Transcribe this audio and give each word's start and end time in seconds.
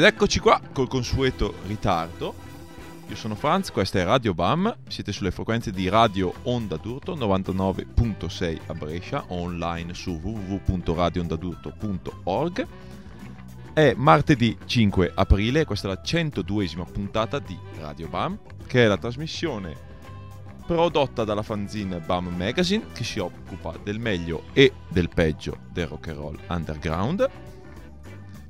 Ed 0.00 0.06
eccoci 0.06 0.40
qua 0.40 0.58
col 0.72 0.88
consueto 0.88 1.56
ritardo. 1.66 2.34
Io 3.06 3.14
sono 3.14 3.34
Franz, 3.34 3.70
questa 3.70 3.98
è 3.98 4.04
Radio 4.04 4.32
BAM, 4.32 4.74
siete 4.88 5.12
sulle 5.12 5.30
frequenze 5.30 5.72
di 5.72 5.90
Radio 5.90 6.32
Onda 6.44 6.78
d'Urto 6.78 7.14
99.6 7.14 8.60
a 8.68 8.72
Brescia, 8.72 9.22
online 9.28 9.92
su 9.92 10.12
www.radioondadurto.org. 10.12 12.66
È 13.74 13.92
martedì 13.94 14.56
5 14.64 15.12
aprile, 15.14 15.66
questa 15.66 15.88
è 15.88 15.90
la 15.90 16.00
102esima 16.02 16.90
puntata 16.90 17.38
di 17.38 17.58
Radio 17.78 18.08
BAM, 18.08 18.38
che 18.66 18.84
è 18.84 18.86
la 18.86 18.96
trasmissione 18.96 19.76
prodotta 20.64 21.24
dalla 21.24 21.42
fanzine 21.42 21.98
BAM 21.98 22.34
Magazine 22.38 22.86
che 22.94 23.04
si 23.04 23.18
occupa 23.18 23.74
del 23.82 23.98
meglio 23.98 24.44
e 24.54 24.72
del 24.88 25.10
peggio 25.10 25.58
del 25.70 25.88
rock 25.88 26.08
and 26.08 26.16
roll 26.16 26.38
underground. 26.48 27.28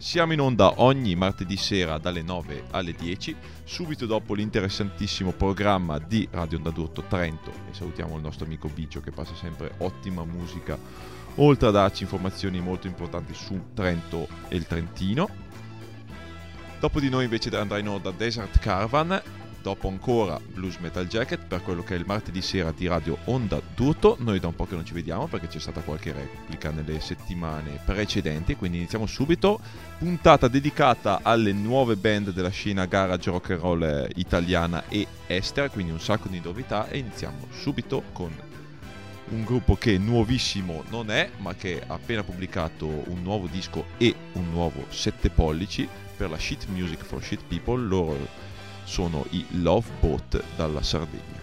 Siamo 0.01 0.33
in 0.33 0.41
onda 0.41 0.81
ogni 0.81 1.15
martedì 1.15 1.59
sera 1.59 1.99
dalle 1.99 2.23
9 2.23 2.69
alle 2.71 2.95
10, 2.95 3.37
subito 3.65 4.07
dopo 4.07 4.33
l'interessantissimo 4.33 5.33
programma 5.33 5.99
di 5.99 6.27
Radio 6.31 6.57
Onda 6.57 6.71
d'Urto 6.71 7.05
Trento 7.07 7.53
e 7.71 7.75
salutiamo 7.75 8.17
il 8.17 8.23
nostro 8.23 8.47
amico 8.47 8.69
Bicio 8.69 9.03
che 9.03 9.11
passa 9.11 9.35
sempre 9.35 9.75
ottima 9.77 10.25
musica, 10.25 10.79
oltre 11.35 11.69
a 11.69 11.71
darci 11.71 12.05
informazioni 12.05 12.61
molto 12.61 12.87
importanti 12.87 13.35
su 13.35 13.61
Trento 13.75 14.27
e 14.49 14.57
il 14.57 14.67
Trentino. 14.67 15.29
Dopo 16.81 16.99
di 16.99 17.11
noi 17.11 17.25
invece 17.25 17.55
andrà 17.55 17.77
in 17.77 17.89
onda 17.89 18.11
Desert 18.11 18.59
Caravan, 18.59 19.23
dopo 19.63 19.89
ancora 19.89 20.41
Blues 20.41 20.77
Metal 20.79 21.07
Jacket 21.07 21.45
per 21.47 21.63
quello 21.63 21.83
che 21.83 21.95
è 21.95 21.99
il 21.99 22.05
martedì 22.07 22.43
sera 22.43 22.73
di 22.73 22.87
Radio 22.87 23.19
Onda 23.25 23.61
d'Urto. 23.75 24.17
Noi 24.21 24.41
da 24.41 24.49
un 24.49 24.55
po' 24.55 24.67
che 24.67 24.75
non 24.75 24.85
ci 24.85 24.93
vediamo 24.93 25.27
perché 25.27 25.49
c'è 25.49 25.59
stata 25.59 25.81
qualche 25.81 26.13
replica 26.13 26.71
nelle 26.71 27.01
settimane 27.01 27.81
precedenti, 27.85 28.57
quindi 28.57 28.79
iniziamo 28.79 29.07
subito. 29.07 29.61
Puntata 29.99 30.49
dedicata 30.49 31.21
alle 31.23 31.53
nuove 31.53 31.97
band 31.97 32.33
della 32.33 32.49
scena 32.51 32.87
garage 32.87 33.31
rock 33.31 33.51
and 33.51 33.61
roll 33.61 33.83
eh, 33.83 34.11
italiana 34.17 34.85
e 34.89 35.07
estera, 35.27 35.69
quindi 35.69 35.93
un 35.93 36.01
sacco 36.01 36.29
di 36.29 36.41
novità 36.43 36.89
e 36.89 36.99
iniziamo 36.99 37.49
subito 37.51 38.05
con 38.13 38.33
un 39.31 39.45
gruppo 39.45 39.77
che 39.77 39.97
nuovissimo 39.99 40.85
non 40.89 41.11
è, 41.11 41.31
ma 41.39 41.55
che 41.55 41.83
ha 41.87 41.95
appena 41.95 42.23
pubblicato 42.23 42.87
un 42.87 43.23
nuovo 43.23 43.47
disco 43.47 43.87
e 43.97 44.15
un 44.33 44.51
nuovo 44.51 44.87
7 44.89 45.31
pollici 45.31 45.89
per 46.17 46.31
la 46.31 46.39
Shit 46.39 46.67
Music 46.69 47.03
for 47.05 47.23
Shit 47.23 47.43
People. 47.47 47.81
Loro 47.83 48.49
sono 48.91 49.25
i 49.31 49.47
Love 49.63 49.87
Boat 50.01 50.43
dalla 50.57 50.83
Sardegna. 50.83 51.40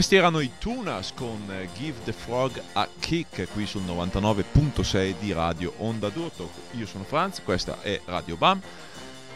Questi 0.00 0.16
erano 0.16 0.40
i 0.40 0.52
Tunas 0.56 1.12
con 1.12 1.44
eh, 1.50 1.68
Give 1.76 1.98
the 2.04 2.14
Frog 2.14 2.58
a 2.72 2.88
Kick 3.00 3.48
qui 3.52 3.66
sul 3.66 3.82
99.6 3.82 5.18
di 5.18 5.30
Radio 5.34 5.74
Onda 5.76 6.08
d'Urto. 6.08 6.50
Io 6.70 6.86
sono 6.86 7.04
Franz, 7.04 7.42
questa 7.44 7.82
è 7.82 8.00
Radio 8.06 8.38
BAM 8.38 8.62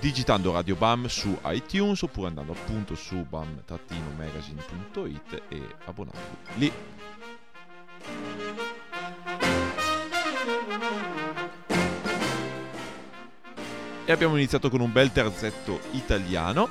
digitando 0.00 0.52
Radio 0.52 0.76
BAM 0.76 1.06
su 1.06 1.38
iTunes 1.46 2.02
oppure 2.02 2.28
andando 2.28 2.52
appunto 2.52 2.94
su 2.94 3.26
bam-magazine.it 3.28 5.42
e 5.48 5.62
abbonarvi 5.84 6.36
lì. 6.56 6.72
E 14.06 14.12
abbiamo 14.12 14.36
iniziato 14.36 14.68
con 14.68 14.80
un 14.80 14.92
bel 14.92 15.12
terzetto 15.12 15.80
italiano, 15.92 16.68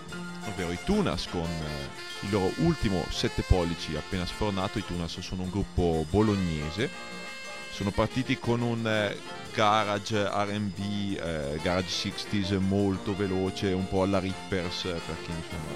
ovvero 0.47 0.71
i 0.71 0.77
Tunas 0.83 1.27
con 1.27 1.41
eh, 1.41 2.25
il 2.25 2.29
loro 2.29 2.51
ultimo 2.57 3.03
7 3.09 3.43
pollici 3.47 3.95
appena 3.95 4.25
sfornato. 4.25 4.77
I 4.77 4.85
Tunas 4.85 5.19
sono 5.19 5.41
un 5.41 5.49
gruppo 5.49 6.05
bolognese, 6.11 6.89
sono 7.73 7.89
partiti 7.89 8.37
con 8.37 8.61
un 8.61 8.87
eh, 8.87 9.17
garage 9.51 10.23
RB, 10.23 11.17
eh, 11.19 11.59
garage 11.63 12.11
60s 12.11 12.59
molto 12.59 13.15
veloce, 13.15 13.71
un 13.73 13.87
po' 13.87 14.03
alla 14.03 14.19
Rippers 14.19 14.81
per 14.83 15.17
chi 15.23 15.31
insomma 15.31 15.71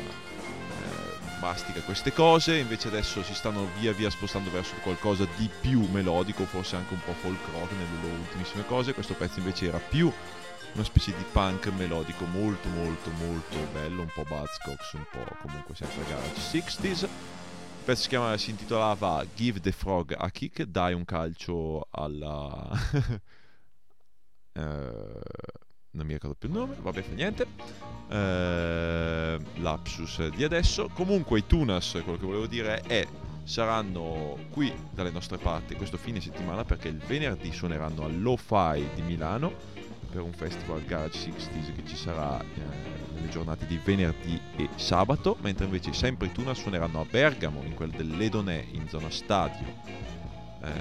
eh, 0.83 1.39
mastica 1.39 1.81
queste 1.81 2.13
cose, 2.13 2.57
invece 2.57 2.89
adesso 2.89 3.23
si 3.23 3.33
stanno 3.33 3.67
via 3.79 3.93
via 3.93 4.11
spostando 4.11 4.51
verso 4.51 4.75
qualcosa 4.83 5.27
di 5.37 5.49
più 5.59 5.87
melodico, 5.91 6.45
forse 6.45 6.75
anche 6.75 6.93
un 6.93 7.01
po' 7.03 7.13
folk 7.13 7.39
rock 7.51 7.71
nelle 7.71 8.01
loro 8.03 8.21
ultimissime 8.21 8.63
cose, 8.67 8.93
questo 8.93 9.15
pezzo 9.15 9.39
invece 9.39 9.65
era 9.65 9.79
più 9.79 10.11
una 10.73 10.83
specie 10.83 11.15
di 11.17 11.25
punk 11.31 11.71
melodico 11.75 12.25
molto 12.25 12.69
molto 12.69 13.09
molto 13.25 13.57
bello, 13.73 14.01
un 14.01 14.11
po' 14.13 14.23
Buzzcocks, 14.23 14.93
un 14.93 15.05
po' 15.11 15.25
comunque 15.41 15.73
sempre 15.73 16.03
garage 16.07 16.39
60s. 16.39 17.07
Pezzo 17.87 18.01
si, 18.01 18.09
chiama, 18.09 18.35
si 18.35 18.49
intitolava 18.49 19.25
Give 19.33 19.61
the 19.61 19.71
Frog 19.71 20.13
a 20.17 20.29
Kick, 20.29 20.63
dai 20.63 20.93
un 20.93 21.05
calcio 21.05 21.87
alla... 21.89 22.69
Eh, 24.57 25.21
non 25.91 26.05
mi 26.07 26.13
ricordo 26.13 26.35
più 26.35 26.49
il 26.49 26.55
nome, 26.55 26.75
vabbè 26.81 27.03
fa 27.03 27.13
niente. 27.13 27.45
Uh, 28.07 29.61
lapsus 29.61 30.29
di 30.29 30.43
adesso. 30.43 30.89
Comunque 30.95 31.37
i 31.37 31.45
Tunas, 31.45 31.91
quello 32.03 32.17
che 32.17 32.25
volevo 32.25 32.47
dire 32.47 32.81
è 32.81 33.07
saranno 33.43 34.35
qui 34.49 34.73
dalle 34.91 35.11
nostre 35.11 35.37
parti 35.37 35.75
questo 35.75 35.97
fine 35.97 36.19
settimana 36.19 36.65
perché 36.65 36.87
il 36.87 36.97
venerdì 36.97 37.53
suoneranno 37.53 38.03
al 38.03 38.19
Lo-Fi 38.19 38.83
di 38.95 39.03
Milano 39.03 39.53
per 40.17 40.25
un 40.25 40.33
festival 40.33 40.83
Garage 40.83 41.29
60s 41.29 41.75
che 41.75 41.83
ci 41.85 41.95
sarà 41.95 42.41
eh, 42.41 42.45
nelle 43.13 43.29
giornate 43.29 43.67
di 43.67 43.79
venerdì 43.83 44.41
e 44.55 44.67
sabato, 44.75 45.37
mentre 45.41 45.65
invece 45.65 45.93
sempre 45.93 46.25
i 46.25 46.31
Tunas 46.31 46.59
suoneranno 46.59 47.01
a 47.01 47.05
Bergamo, 47.07 47.61
in 47.61 47.75
quel 47.75 47.91
dell'Edonè, 47.91 48.65
in 48.71 48.89
zona 48.89 49.11
stadio, 49.11 49.63
eh, 50.63 50.71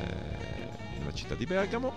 nella 0.99 1.12
città 1.12 1.35
di 1.35 1.45
Bergamo 1.45 1.93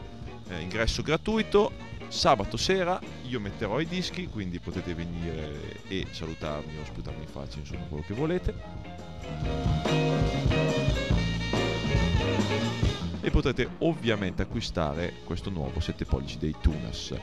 eh, 0.49 0.59
ingresso 0.59 1.01
gratuito. 1.01 1.71
Sabato 2.09 2.57
sera 2.57 2.99
io 3.27 3.39
metterò 3.39 3.79
i 3.79 3.85
dischi, 3.85 4.27
quindi 4.27 4.59
potete 4.59 4.93
venire 4.93 5.81
e 5.87 6.07
salutarmi 6.11 6.77
o 6.77 6.83
sputarmi 6.83 7.21
in 7.21 7.29
faccia, 7.29 7.59
insomma 7.59 7.85
quello 7.85 8.03
che 8.05 8.13
volete. 8.15 10.78
E 13.21 13.31
potrete 13.31 13.69
ovviamente 13.79 14.41
acquistare 14.41 15.15
questo 15.25 15.49
nuovo 15.49 15.79
7 15.79 16.05
pollici 16.05 16.37
dei 16.37 16.55
Tunas. 16.61 17.13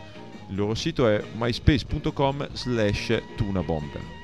Il 0.49 0.55
loro 0.55 0.75
sito 0.75 1.09
è 1.09 1.23
myspace.com 1.35 2.49
slash 2.53 3.23
tunabomber 3.37 4.17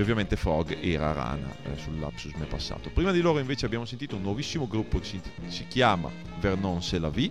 e 0.00 0.02
ovviamente 0.02 0.34
Frog 0.34 0.78
era 0.80 1.12
Rana 1.12 1.54
eh, 1.62 1.76
sull'Apsus 1.76 2.32
me 2.36 2.46
passato. 2.46 2.88
Prima 2.88 3.12
di 3.12 3.20
loro 3.20 3.38
invece 3.38 3.66
abbiamo 3.66 3.84
sentito 3.84 4.16
un 4.16 4.22
nuovissimo 4.22 4.66
gruppo 4.66 4.98
che 4.98 5.04
si, 5.04 5.20
si 5.48 5.66
chiama 5.66 6.10
Vernon 6.38 6.80
C'est 6.80 7.02
la 7.02 7.10
vie, 7.10 7.30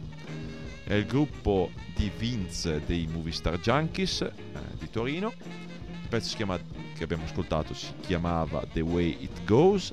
è 0.83 0.93
il 0.93 1.07
gruppo 1.07 1.71
di 1.95 2.11
Vince 2.15 2.83
dei 2.85 3.07
Movie 3.07 3.31
Star 3.31 3.59
Junkies 3.59 4.21
eh, 4.21 4.33
di 4.77 4.87
Torino. 4.91 5.33
Il 6.03 6.07
pezzo 6.09 6.35
chiama, 6.35 6.59
che 6.95 7.03
abbiamo 7.03 7.23
ascoltato 7.23 7.73
si 7.73 7.91
chiamava 8.01 8.63
The 8.71 8.81
Way 8.81 9.17
It 9.21 9.43
Goes 9.45 9.91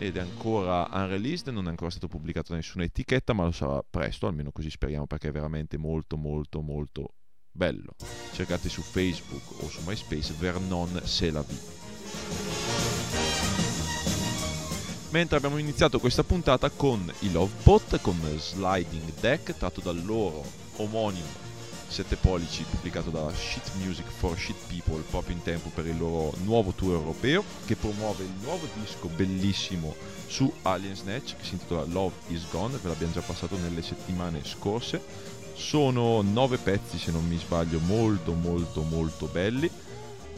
ed 0.00 0.16
è 0.16 0.20
ancora 0.20 0.88
unreleased, 0.90 1.48
non 1.48 1.66
è 1.66 1.68
ancora 1.68 1.90
stato 1.90 2.08
pubblicato 2.08 2.54
nessuna 2.54 2.84
etichetta, 2.84 3.34
ma 3.34 3.44
lo 3.44 3.50
sarà 3.50 3.84
presto, 3.88 4.26
almeno 4.26 4.50
così 4.50 4.70
speriamo 4.70 5.06
perché 5.06 5.28
è 5.28 5.30
veramente 5.30 5.76
molto 5.76 6.16
molto 6.16 6.62
molto 6.62 7.16
bello. 7.52 7.94
Cercate 8.32 8.70
su 8.70 8.80
Facebook 8.80 9.62
o 9.62 9.68
su 9.68 9.82
MySpace 9.84 10.32
Vernon 10.38 11.02
C'est 11.04 11.30
la 11.30 11.42
vie. 11.42 11.58
Mentre 15.10 15.36
abbiamo 15.36 15.58
iniziato 15.58 15.98
questa 15.98 16.24
puntata 16.24 16.70
con 16.70 17.12
i 17.18 17.30
Lovebot, 17.30 18.00
con 18.00 18.16
Sliding 18.38 19.12
Deck, 19.20 19.54
tratto 19.54 19.82
dal 19.82 20.02
loro 20.02 20.42
omonimo 20.76 21.49
7 21.90 22.14
pollici 22.16 22.62
pubblicato 22.62 23.10
da 23.10 23.28
Shit 23.34 23.72
Music 23.82 24.06
for 24.06 24.38
Shit 24.38 24.56
People 24.68 25.02
proprio 25.10 25.34
in 25.34 25.42
tempo 25.42 25.70
per 25.74 25.86
il 25.86 25.98
loro 25.98 26.32
nuovo 26.44 26.70
tour 26.70 26.94
europeo 26.94 27.42
che 27.66 27.74
promuove 27.74 28.22
il 28.22 28.32
nuovo 28.42 28.68
disco 28.74 29.08
bellissimo 29.08 29.96
su 30.28 30.50
Alien 30.62 30.94
Snatch 30.94 31.36
che 31.36 31.44
si 31.44 31.54
intitola 31.54 31.84
Love 31.86 32.14
is 32.28 32.48
Gone, 32.48 32.78
ve 32.80 32.88
l'abbiamo 32.88 33.12
già 33.12 33.20
passato 33.20 33.56
nelle 33.56 33.82
settimane 33.82 34.44
scorse. 34.44 35.02
Sono 35.54 36.22
9 36.22 36.58
pezzi 36.58 36.96
se 36.96 37.10
non 37.10 37.26
mi 37.26 37.36
sbaglio 37.36 37.80
molto 37.80 38.34
molto 38.34 38.82
molto 38.82 39.26
belli. 39.26 39.68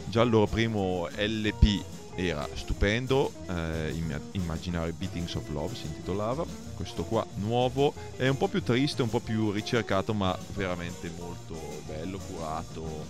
Già 0.05 0.23
il 0.23 0.31
loro 0.31 0.47
primo 0.47 1.07
LP 1.15 1.83
era 2.15 2.47
stupendo, 2.55 3.31
eh, 3.47 3.95
Imaginary 4.31 4.91
Beatings 4.91 5.35
of 5.35 5.47
Love 5.49 5.75
si 5.75 5.85
intitolava, 5.85 6.45
questo 6.75 7.03
qua 7.03 7.25
nuovo. 7.35 7.93
È 8.15 8.27
un 8.27 8.37
po' 8.37 8.47
più 8.47 8.63
triste, 8.63 9.01
un 9.01 9.09
po' 9.09 9.19
più 9.19 9.51
ricercato 9.51 10.13
ma 10.13 10.37
veramente 10.53 11.11
molto 11.17 11.55
bello, 11.85 12.19
curato, 12.19 13.05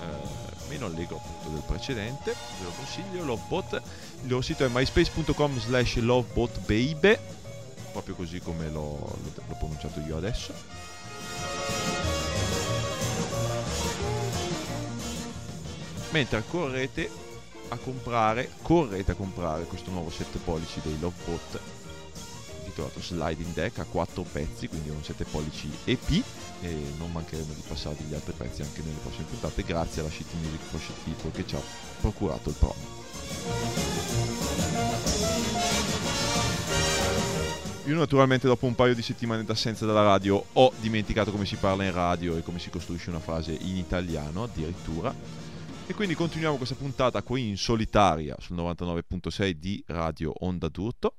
eh, 0.00 0.68
meno 0.68 0.86
allegro 0.86 1.16
appunto 1.16 1.48
del 1.50 1.62
precedente, 1.66 2.34
ve 2.58 2.64
lo 2.64 2.70
consiglio, 2.76 3.24
Lovebot, 3.24 3.82
il 4.22 4.28
loro 4.28 4.42
sito 4.42 4.64
è 4.64 4.68
myspace.com 4.70 5.58
slash 5.58 5.96
lovebotbaby, 5.96 7.18
proprio 7.92 8.14
così 8.14 8.40
come 8.40 8.68
l'ho, 8.68 9.16
l'ho 9.34 9.56
pronunciato 9.58 10.00
io 10.00 10.16
adesso. 10.16 10.52
Mentre 16.10 16.42
correte 16.48 17.10
a 17.68 17.76
comprare, 17.76 18.50
correte 18.62 19.12
a 19.12 19.14
comprare 19.14 19.64
questo 19.64 19.90
nuovo 19.90 20.10
7 20.10 20.38
pollici 20.38 20.80
dei 20.82 20.98
Lovebot 20.98 21.60
intitolato 22.78 23.00
Sliding 23.00 23.52
Deck 23.52 23.78
a 23.78 23.84
4 23.84 24.22
pezzi, 24.22 24.68
quindi 24.68 24.90
un 24.90 25.02
7 25.02 25.24
pollici 25.24 25.68
EP 25.84 26.24
e 26.60 26.82
non 26.98 27.10
mancheremo 27.12 27.52
di 27.52 27.62
passarvi 27.66 28.04
gli 28.04 28.14
altri 28.14 28.32
pezzi 28.36 28.62
anche 28.62 28.82
nelle 28.82 28.98
prossime 29.02 29.26
puntate 29.28 29.62
grazie 29.62 30.00
alla 30.00 30.10
Shitty 30.10 30.36
Music 30.36 30.60
for 30.60 30.80
Shit 30.80 30.96
People 31.04 31.30
che 31.32 31.46
ci 31.46 31.56
ha 31.56 31.60
procurato 32.00 32.48
il 32.48 32.54
promo. 32.56 32.96
Io 37.86 37.96
naturalmente 37.96 38.46
dopo 38.46 38.66
un 38.66 38.74
paio 38.74 38.94
di 38.94 39.02
settimane 39.02 39.44
d'assenza 39.44 39.86
dalla 39.86 40.02
radio 40.02 40.44
ho 40.52 40.72
dimenticato 40.78 41.30
come 41.30 41.46
si 41.46 41.56
parla 41.56 41.84
in 41.84 41.92
radio 41.92 42.36
e 42.36 42.42
come 42.42 42.58
si 42.58 42.68
costruisce 42.68 43.08
una 43.08 43.18
frase 43.18 43.56
in 43.58 43.76
italiano 43.76 44.42
addirittura 44.42 45.14
e 45.86 45.94
quindi 45.94 46.14
continuiamo 46.14 46.56
questa 46.56 46.74
puntata 46.74 47.22
qui 47.22 47.48
in 47.48 47.56
solitaria 47.56 48.36
sul 48.40 48.56
99.6 48.56 49.50
di 49.52 49.82
Radio 49.86 50.34
Onda 50.40 50.68
d'Urto. 50.68 51.14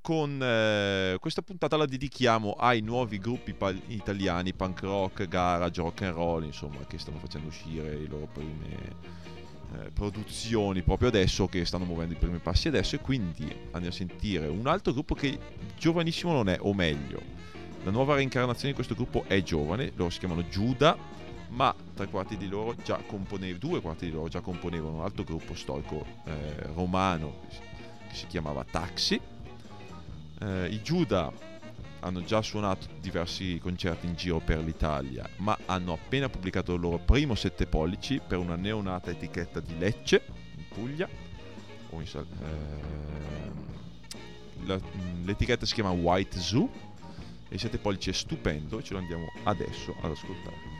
Con 0.00 0.42
eh, 0.42 1.16
questa 1.20 1.42
puntata 1.42 1.76
la 1.76 1.84
dedichiamo 1.84 2.52
ai 2.52 2.80
nuovi 2.80 3.18
gruppi 3.18 3.52
pal- 3.52 3.80
italiani, 3.88 4.54
punk 4.54 4.80
rock, 4.82 5.28
garage, 5.28 5.82
rock 5.82 6.02
and 6.02 6.14
roll, 6.14 6.44
insomma, 6.44 6.78
che 6.86 6.98
stanno 6.98 7.18
facendo 7.18 7.48
uscire 7.48 7.94
le 7.94 8.06
loro 8.06 8.26
prime 8.32 8.96
eh, 9.74 9.90
produzioni 9.90 10.82
proprio 10.82 11.08
adesso, 11.08 11.46
che 11.46 11.64
stanno 11.64 11.84
muovendo 11.84 12.14
i 12.14 12.16
primi 12.16 12.38
passi 12.38 12.68
adesso. 12.68 12.96
E 12.96 13.00
quindi 13.00 13.44
andiamo 13.72 13.88
a 13.88 13.92
sentire 13.92 14.46
un 14.46 14.66
altro 14.66 14.92
gruppo 14.92 15.14
che 15.14 15.38
giovanissimo 15.76 16.32
non 16.32 16.48
è, 16.48 16.56
o 16.60 16.72
meglio, 16.72 17.20
la 17.84 17.90
nuova 17.90 18.14
reincarnazione 18.14 18.70
di 18.70 18.74
questo 18.74 18.94
gruppo 18.94 19.24
è 19.26 19.42
giovane, 19.42 19.92
loro 19.94 20.10
si 20.10 20.18
chiamano 20.20 20.48
Giuda 20.48 21.16
ma 21.50 21.74
tre 21.94 22.08
quarti 22.08 22.36
di 22.36 22.48
loro 22.48 22.74
già 22.82 23.00
componevano, 23.06 23.58
due 23.58 23.80
quarti 23.80 24.06
di 24.06 24.12
loro 24.12 24.28
già 24.28 24.40
componevano 24.40 24.96
un 24.96 25.02
altro 25.02 25.24
gruppo 25.24 25.54
storico 25.54 26.04
eh, 26.24 26.66
romano 26.74 27.40
che 28.08 28.14
si 28.14 28.26
chiamava 28.26 28.64
Taxi. 28.64 29.20
Eh, 30.40 30.68
I 30.70 30.82
Giuda 30.82 31.32
hanno 32.00 32.22
già 32.22 32.42
suonato 32.42 32.86
diversi 33.00 33.58
concerti 33.60 34.06
in 34.06 34.14
giro 34.14 34.38
per 34.38 34.58
l'Italia, 34.58 35.28
ma 35.38 35.58
hanno 35.66 35.92
appena 35.94 36.28
pubblicato 36.28 36.74
il 36.74 36.80
loro 36.80 36.98
primo 36.98 37.34
7 37.34 37.66
pollici 37.66 38.20
per 38.24 38.38
una 38.38 38.54
neonata 38.54 39.10
etichetta 39.10 39.60
di 39.60 39.76
Lecce, 39.78 40.22
in 40.56 40.64
Puglia. 40.68 41.08
In 41.90 42.06
Sal- 42.06 42.26
eh, 44.64 44.76
mm, 44.76 45.24
l'etichetta 45.24 45.66
si 45.66 45.74
chiama 45.74 45.90
White 45.90 46.38
Zoo 46.38 46.68
e 47.48 47.54
il 47.54 47.60
7 47.60 47.78
pollici 47.78 48.10
è 48.10 48.12
stupendo 48.12 48.78
e 48.78 48.82
ce 48.84 48.92
lo 48.92 49.00
andiamo 49.00 49.32
adesso 49.44 49.94
ad 50.02 50.10
ascoltare. 50.10 50.76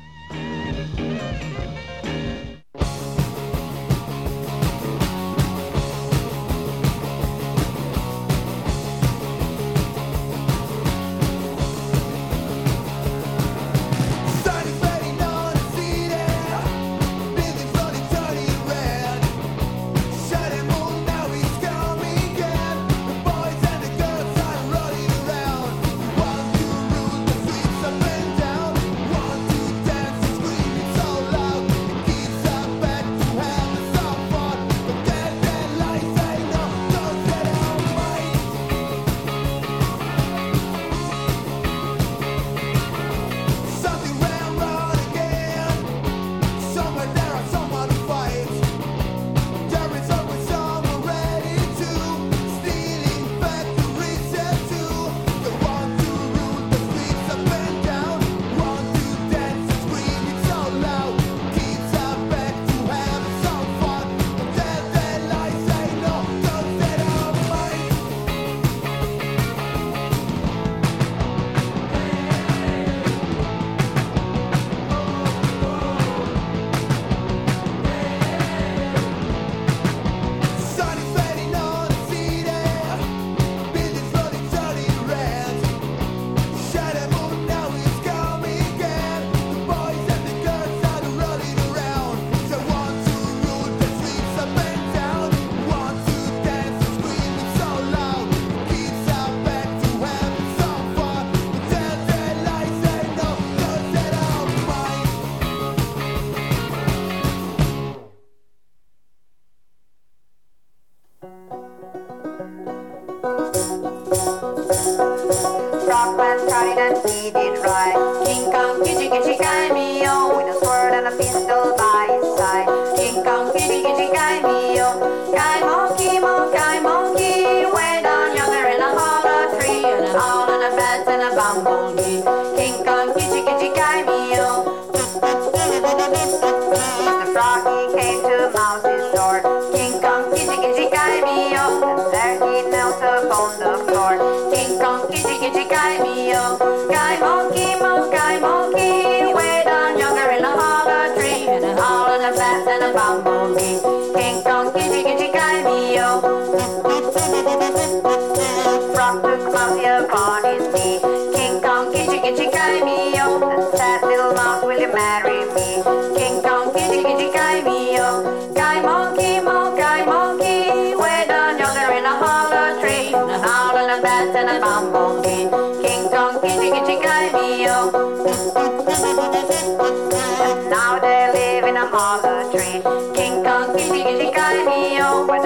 itty 145.11 145.43
itty 145.43 145.65
guy 145.69 146.03
me, 146.03 146.33
oh. 146.35 146.68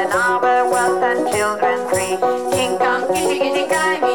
and 0.03 0.13
our 0.13 0.69
wealth 0.69 1.03
and 1.03 1.31
children 1.33 1.89
free. 1.89 2.17
King 2.53 2.77
Kong, 2.79 3.07
kitty 3.15 3.67
kitty, 3.69 4.12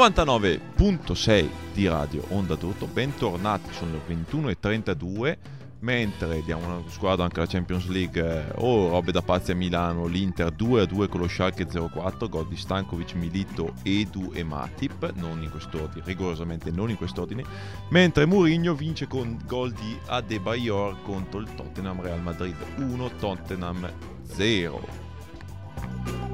99.6 0.00 1.48
di 1.74 1.86
Radio 1.86 2.24
Onda 2.28 2.54
d'Urto, 2.54 2.86
bentornati, 2.86 3.70
sono 3.70 4.00
le 4.06 4.16
21.32 4.32 5.36
mentre 5.80 6.42
diamo 6.42 6.64
una 6.64 6.82
squadra 6.88 7.24
anche 7.24 7.40
alla 7.40 7.48
Champions 7.48 7.86
League 7.86 8.18
eh, 8.18 8.50
o 8.56 8.86
oh, 8.86 8.88
robe 8.88 9.12
da 9.12 9.20
pazzi 9.20 9.50
a 9.50 9.54
Milano 9.54 10.06
l'Inter 10.06 10.54
2-2 10.54 11.06
con 11.06 11.20
lo 11.20 11.28
Schalke 11.28 11.66
04 11.66 12.30
gol 12.30 12.48
di 12.48 12.56
Stankovic, 12.56 13.12
Milito, 13.12 13.74
Edu 13.82 14.30
e 14.32 14.42
Matip 14.42 15.12
non 15.16 15.42
in 15.42 15.50
quest'ordine, 15.50 16.02
rigorosamente 16.06 16.70
non 16.70 16.88
in 16.88 16.96
quest'ordine 16.96 17.44
mentre 17.90 18.24
Mourinho 18.24 18.72
vince 18.72 19.06
con 19.06 19.38
gol 19.46 19.70
di 19.72 19.98
Adebayor 20.06 21.02
contro 21.02 21.40
il 21.40 21.54
Tottenham 21.54 22.00
Real 22.00 22.22
Madrid 22.22 22.56
1 22.76 23.10
Tottenham 23.18 23.92
0 24.22 26.29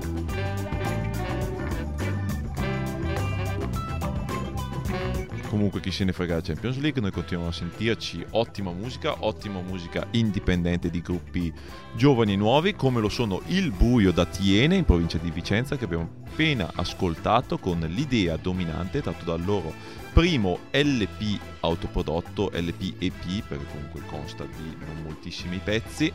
comunque 5.47 5.81
chi 5.81 5.91
se 5.91 6.05
ne 6.05 6.13
frega 6.13 6.35
la 6.35 6.41
Champions 6.41 6.79
League, 6.79 7.01
noi 7.01 7.11
continuiamo 7.11 7.51
a 7.51 7.55
sentirci 7.55 8.25
ottima 8.31 8.73
musica, 8.73 9.25
ottima 9.25 9.61
musica 9.61 10.07
indipendente 10.13 10.91
di 10.91 11.01
gruppi 11.01 11.53
giovani 11.95 12.35
e 12.35 12.37
nuovi, 12.37 12.75
come 12.75 13.01
lo 13.01 13.09
sono 13.09 13.41
Il 13.47 13.71
Buio 13.71 14.13
da 14.13 14.25
Tiene 14.27 14.77
in 14.77 14.85
provincia 14.85 15.19
di 15.19 15.31
Vicenza 15.31 15.77
che 15.77 15.85
abbiamo 15.85 16.09
appena 16.27 16.71
ascoltato 16.75 17.59
con 17.59 17.81
l'idea 17.81 18.37
dominante 18.37 19.01
tratto 19.01 19.25
dal 19.25 19.45
loro 19.45 19.73
primo 20.13 20.59
LP 20.71 21.39
autoprodotto, 21.61 22.51
LP 22.53 22.95
EP 22.99 23.47
perché 23.47 23.65
comunque 23.71 24.03
consta 24.07 24.45
di 24.45 24.77
non 24.85 25.03
moltissimi 25.03 25.61
pezzi. 25.63 26.13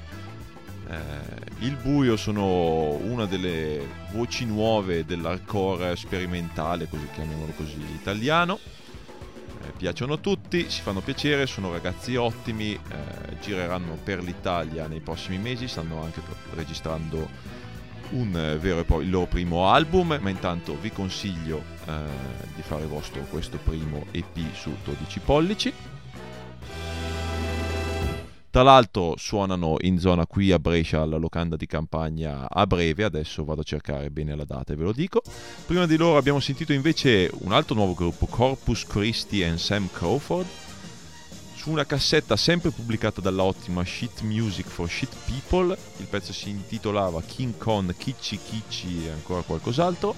Eh, 0.88 0.98
il 1.60 1.78
buio 1.78 2.17
sono 2.17 2.96
una 2.96 3.26
delle 3.26 3.86
voci 4.12 4.46
nuove 4.46 5.06
dell'hardcore 5.06 5.96
sperimentale, 5.96 6.88
così 6.89 7.08
chiamiamolo 7.13 7.54
così, 7.56 7.80
italiano 7.94 8.60
eh, 9.63 9.71
piacciono 9.78 10.19
tutti, 10.19 10.69
si 10.69 10.82
fanno 10.82 11.02
piacere, 11.02 11.47
sono 11.47 11.71
ragazzi 11.71 12.15
ottimi, 12.15 12.74
eh, 12.74 13.39
gireranno 13.41 13.97
per 14.02 14.24
l'Italia 14.24 14.88
nei 14.88 15.00
prossimi 15.00 15.38
mesi, 15.38 15.67
stanno 15.67 16.02
anche 16.04 16.21
registrando 16.54 17.28
un 18.12 18.36
eh, 18.36 18.58
vero 18.58 18.80
e 18.80 18.84
proprio 18.84 19.08
il 19.08 19.12
loro 19.12 19.28
primo 19.28 19.69
album, 19.69 20.17
ma 20.21 20.30
intanto 20.30 20.78
vi 20.80 20.91
consiglio 20.91 21.63
eh, 21.86 21.93
di 22.56 22.62
fare 22.62 22.86
vostro 22.86 23.21
questo 23.30 23.58
primo 23.58 24.06
EP 24.12 24.38
su 24.54 24.76
12 24.84 25.19
pollici. 25.19 25.74
Tra 28.51 28.63
l'altro 28.63 29.15
suonano 29.15 29.77
in 29.79 29.97
zona 29.97 30.27
qui 30.27 30.51
a 30.51 30.59
Brescia 30.59 30.99
alla 30.99 31.15
locanda 31.15 31.55
di 31.55 31.65
campagna 31.65 32.49
a 32.49 32.67
breve, 32.67 33.05
adesso 33.05 33.45
vado 33.45 33.61
a 33.61 33.63
cercare 33.63 34.09
bene 34.09 34.35
la 34.35 34.43
data 34.43 34.73
e 34.73 34.75
ve 34.75 34.83
lo 34.83 34.91
dico. 34.91 35.21
Prima 35.65 35.85
di 35.85 35.95
loro 35.95 36.17
abbiamo 36.17 36.41
sentito 36.41 36.73
invece 36.73 37.31
un 37.39 37.53
altro 37.53 37.75
nuovo 37.75 37.93
gruppo, 37.93 38.25
Corpus 38.25 38.85
Christi 38.85 39.41
and 39.41 39.57
Sam 39.57 39.87
Crawford, 39.89 40.45
su 41.55 41.71
una 41.71 41.85
cassetta 41.85 42.35
sempre 42.35 42.71
pubblicata 42.71 43.21
dalla 43.21 43.43
ottima 43.43 43.85
Shit 43.85 44.19
Music 44.23 44.67
for 44.67 44.89
Shit 44.89 45.15
People. 45.23 45.77
Il 45.99 46.07
pezzo 46.07 46.33
si 46.33 46.49
intitolava 46.49 47.21
King 47.21 47.55
Kong, 47.57 47.95
Kichi 47.95 48.37
Kichi 48.37 49.05
e 49.05 49.11
ancora 49.11 49.43
qualcos'altro. 49.43 50.13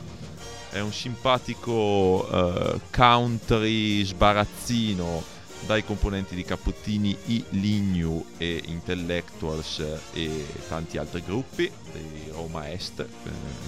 È 0.71 0.79
un 0.79 0.91
simpatico 0.91 2.27
uh, 2.31 2.79
country 2.89 4.03
sbarazzino 4.03 5.32
dai 5.65 5.83
componenti 5.83 6.35
di 6.35 6.43
Caputtini, 6.43 7.15
I 7.25 7.43
Lignu 7.49 8.25
e 8.37 8.61
Intellectuals 8.65 9.83
e 10.13 10.45
tanti 10.67 10.97
altri 10.97 11.23
gruppi 11.25 11.71
di 11.91 12.29
Roma 12.31 12.69
Est, 12.69 12.99
eh, 12.99 13.05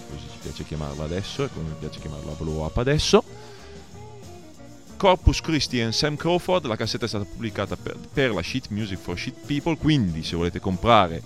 così 0.10 0.28
ci 0.32 0.38
piace 0.42 0.64
chiamarla 0.64 1.04
adesso 1.04 1.44
e 1.44 1.50
come 1.54 1.74
piace 1.80 2.00
chiamarla 2.00 2.34
Blow 2.34 2.64
Up 2.64 2.78
adesso. 2.78 3.24
Corpus 4.98 5.42
Christi 5.42 5.82
and 5.82 5.92
Sam 5.92 6.16
Crawford, 6.16 6.66
la 6.66 6.76
cassetta 6.76 7.06
è 7.06 7.08
stata 7.08 7.26
pubblicata 7.26 7.76
per, 7.76 7.98
per, 8.12 8.34
la 8.34 8.42
Sheet 8.42 8.70
Music 8.70 8.98
for 8.98 9.18
Sheet 9.18 9.46
People, 9.46 9.78
quindi 9.78 10.24
se 10.24 10.36
volete 10.36 10.60
comprare 10.60 11.22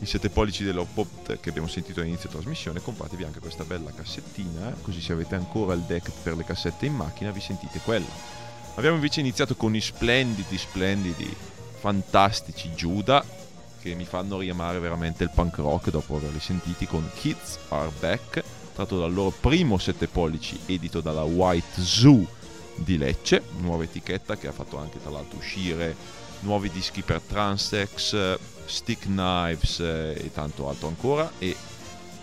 i 0.00 0.06
7 0.06 0.28
pollici 0.28 0.62
dell'Opbot 0.62 1.40
che 1.40 1.48
abbiamo 1.48 1.68
sentito 1.68 2.00
all'inizio 2.00 2.28
trasmissione, 2.28 2.80
compratevi 2.80 3.24
anche 3.24 3.40
questa 3.40 3.64
bella 3.64 3.90
cassettina, 3.92 4.74
così 4.82 5.00
se 5.00 5.12
avete 5.12 5.34
ancora 5.34 5.74
il 5.74 5.80
deck 5.80 6.10
per 6.22 6.36
le 6.36 6.44
cassette 6.44 6.86
in 6.86 6.94
macchina 6.94 7.30
vi 7.30 7.40
sentite 7.40 7.80
quella. 7.80 8.46
Abbiamo 8.78 8.94
invece 8.94 9.18
iniziato 9.18 9.56
con 9.56 9.74
i 9.74 9.80
splendidi, 9.80 10.56
splendidi, 10.56 11.34
fantastici 11.80 12.72
Giuda 12.76 13.24
che 13.82 13.96
mi 13.96 14.04
fanno 14.04 14.38
riamare 14.38 14.78
veramente 14.78 15.24
il 15.24 15.32
punk 15.34 15.56
rock 15.56 15.90
dopo 15.90 16.14
averli 16.14 16.38
sentiti 16.38 16.86
con 16.86 17.10
Kids 17.12 17.58
Are 17.70 17.90
Back, 17.98 18.44
tratto 18.72 19.00
dal 19.00 19.12
loro 19.12 19.30
primo 19.30 19.78
7 19.78 20.06
pollici 20.06 20.60
edito 20.66 21.00
dalla 21.00 21.24
White 21.24 21.82
Zoo 21.82 22.24
di 22.76 22.96
Lecce, 22.98 23.42
nuova 23.58 23.82
etichetta 23.82 24.36
che 24.36 24.46
ha 24.46 24.52
fatto 24.52 24.78
anche 24.78 25.02
tra 25.02 25.10
l'altro 25.10 25.38
uscire 25.38 25.96
nuovi 26.42 26.70
dischi 26.70 27.02
per 27.02 27.20
Transex, 27.20 28.38
Stick 28.64 29.06
Knives 29.06 29.80
eh, 29.80 30.22
e 30.24 30.30
tanto 30.32 30.68
altro 30.68 30.86
ancora 30.86 31.32
e 31.40 31.56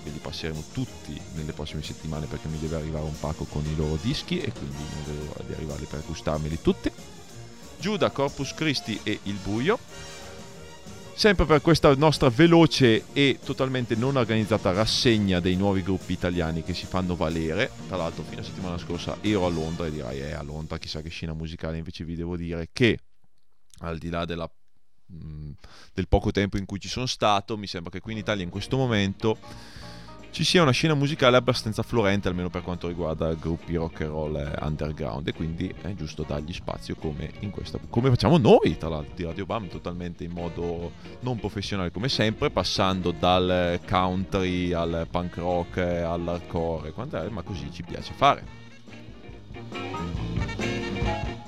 ve 0.05 0.11
li 0.11 0.19
passeremo 0.19 0.63
tutti 0.71 1.19
nelle 1.33 1.51
prossime 1.51 1.81
settimane 1.81 2.27
perché 2.27 2.47
mi 2.47 2.59
deve 2.59 2.75
arrivare 2.75 3.05
un 3.05 3.19
pacco 3.19 3.45
con 3.45 3.65
i 3.65 3.75
loro 3.75 3.97
dischi 3.99 4.39
e 4.39 4.51
quindi 4.51 4.77
non 4.77 5.03
vedo 5.03 5.25
l'ora 5.25 5.43
di 5.43 5.53
arrivarli 5.53 5.85
per 5.85 6.03
gustarmeli 6.05 6.61
tutti. 6.61 6.91
Giuda, 7.79 8.11
Corpus 8.11 8.53
Christi 8.53 8.99
e 9.03 9.19
Il 9.23 9.37
Buio. 9.43 9.79
Sempre 11.17 11.45
per 11.45 11.61
questa 11.61 11.95
nostra 11.95 12.29
veloce 12.29 13.05
e 13.13 13.39
totalmente 13.43 13.95
non 13.95 14.17
organizzata 14.17 14.73
rassegna 14.73 15.39
dei 15.39 15.55
nuovi 15.55 15.81
gruppi 15.81 16.11
italiani 16.11 16.61
che 16.61 16.73
si 16.73 16.85
fanno 16.85 17.15
valere. 17.15 17.71
Tra 17.87 17.95
l'altro, 17.95 18.23
fino 18.23 18.41
a 18.41 18.43
settimana 18.43 18.77
scorsa 18.77 19.17
ero 19.21 19.45
a 19.45 19.49
Londra 19.49 19.85
e 19.85 19.91
direi, 19.91 20.19
eh, 20.19 20.33
a 20.33 20.43
Londra 20.43 20.77
chissà 20.77 21.01
che 21.01 21.09
scena 21.09 21.33
musicale. 21.33 21.77
Invece 21.77 22.03
vi 22.03 22.15
devo 22.15 22.35
dire 22.35 22.69
che, 22.73 22.99
al 23.79 23.97
di 23.97 24.09
là 24.09 24.25
della, 24.25 24.49
del 25.05 26.07
poco 26.09 26.31
tempo 26.31 26.57
in 26.57 26.65
cui 26.65 26.79
ci 26.79 26.89
sono 26.89 27.05
stato, 27.05 27.57
mi 27.57 27.67
sembra 27.67 27.91
che 27.91 28.01
qui 28.01 28.11
in 28.11 28.17
Italia 28.17 28.43
in 28.43 28.49
questo 28.49 28.75
momento 28.75 29.37
ci 30.35 30.43
sia 30.43 30.63
una 30.63 30.71
scena 30.71 30.95
musicale 30.95 31.37
abbastanza 31.37 31.81
florente 31.81 32.27
almeno 32.27 32.49
per 32.49 32.61
quanto 32.61 32.89
riguarda 32.89 33.33
gruppi 33.35 33.75
rock 33.75 34.01
and 34.01 34.09
roll 34.09 34.57
underground 34.59 35.25
e 35.29 35.33
quindi 35.33 35.73
è 35.81 35.93
giusto 35.93 36.25
dargli 36.27 36.51
spazio 36.51 36.95
come, 36.95 37.31
questa, 37.51 37.79
come 37.89 38.09
facciamo 38.09 38.37
noi 38.37 38.75
tra 38.77 38.89
l'altro 38.89 39.13
di 39.15 39.23
Radio 39.23 39.45
Bam 39.45 39.69
totalmente 39.69 40.25
in 40.25 40.31
modo 40.31 40.91
non 41.21 41.39
professionale 41.39 41.89
come 41.89 42.09
sempre 42.09 42.49
passando 42.49 43.11
dal 43.11 43.79
country 43.87 44.73
al 44.73 45.07
punk 45.09 45.37
rock 45.37 45.77
all'hardcore 45.77 46.91
ma 47.29 47.41
così 47.41 47.71
ci 47.71 47.83
piace 47.83 48.11
fare 48.13 48.64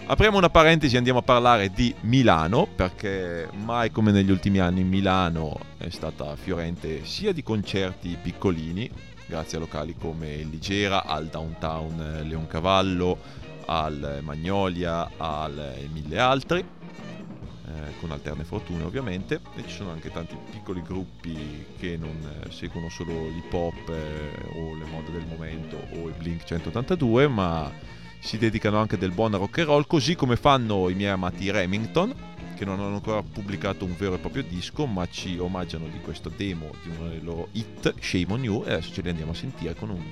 Apriamo 0.09 0.37
una 0.37 0.49
parentesi 0.49 0.95
e 0.95 0.99
andiamo 0.99 1.19
a 1.19 1.21
parlare 1.21 1.69
di 1.69 1.93
Milano, 2.03 2.65
perché 2.65 3.49
mai 3.51 3.91
come 3.91 4.13
negli 4.13 4.31
ultimi 4.31 4.57
anni 4.59 4.85
Milano 4.85 5.59
è 5.77 5.89
stata 5.89 6.33
fiorente 6.37 7.03
sia 7.03 7.33
di 7.33 7.43
concerti 7.43 8.17
piccolini, 8.21 8.89
grazie 9.25 9.57
a 9.57 9.59
locali 9.59 9.95
come 9.99 10.37
Ligera, 10.37 11.03
al 11.03 11.25
Downtown 11.25 12.21
Leoncavallo, 12.23 13.17
al 13.65 14.19
Magnolia, 14.21 15.11
al 15.17 15.75
mille 15.91 16.19
altri, 16.19 16.59
eh, 16.59 17.99
con 17.99 18.11
alterne 18.11 18.45
fortune 18.45 18.83
ovviamente, 18.83 19.41
e 19.57 19.63
ci 19.67 19.75
sono 19.75 19.91
anche 19.91 20.09
tanti 20.09 20.37
piccoli 20.51 20.81
gruppi 20.83 21.65
che 21.77 21.97
non 21.97 22.15
eh, 22.45 22.49
seguono 22.49 22.87
solo 22.87 23.27
l'hip 23.27 23.51
hop 23.51 23.89
eh, 23.89 24.57
o 24.57 24.73
le 24.73 24.85
mode 24.85 25.11
del 25.11 25.25
momento 25.27 25.75
o 25.95 26.07
il 26.07 26.15
Blink 26.17 26.45
182, 26.45 27.27
ma 27.27 27.95
si 28.19 28.38
dedicano 28.38 28.77
anche 28.80 28.97
del 28.97 29.12
buon 29.12 29.38
rock 29.38 29.60
and 29.60 29.67
roll, 29.67 29.88
così 29.88 30.15
come 30.15 30.36
fanno 30.36 30.89
i 30.89 30.93
miei 30.93 31.12
amati 31.12 31.49
Remington, 31.51 32.13
che 32.56 32.65
non 32.65 32.80
hanno 32.80 32.95
ancora 32.95 33.21
pubblicato 33.21 33.86
un 33.86 33.95
vero 33.95 34.15
e 34.15 34.17
proprio 34.17 34.43
disco, 34.43 34.86
ma 34.86 35.08
ci 35.08 35.38
omaggiano 35.38 35.88
di 35.88 35.99
questo 35.99 36.30
demo 36.36 36.71
di 36.84 36.89
uno 36.89 37.10
dei 37.10 37.21
loro 37.21 37.49
hit, 37.51 37.93
Shame 37.99 38.34
on 38.34 38.43
You, 38.43 38.63
e 38.65 38.73
adesso 38.73 38.93
ce 38.93 39.01
li 39.01 39.10
andiamo 39.10 39.32
a 39.32 39.36
sentire 39.36 39.75
con 39.75 39.89
un 39.89 40.03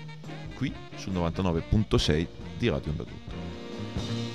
qui 0.55 0.73
sul 0.95 1.13
99.6 1.13 2.27
di 2.57 2.69
Radio 2.69 2.91
Onda 2.91 4.34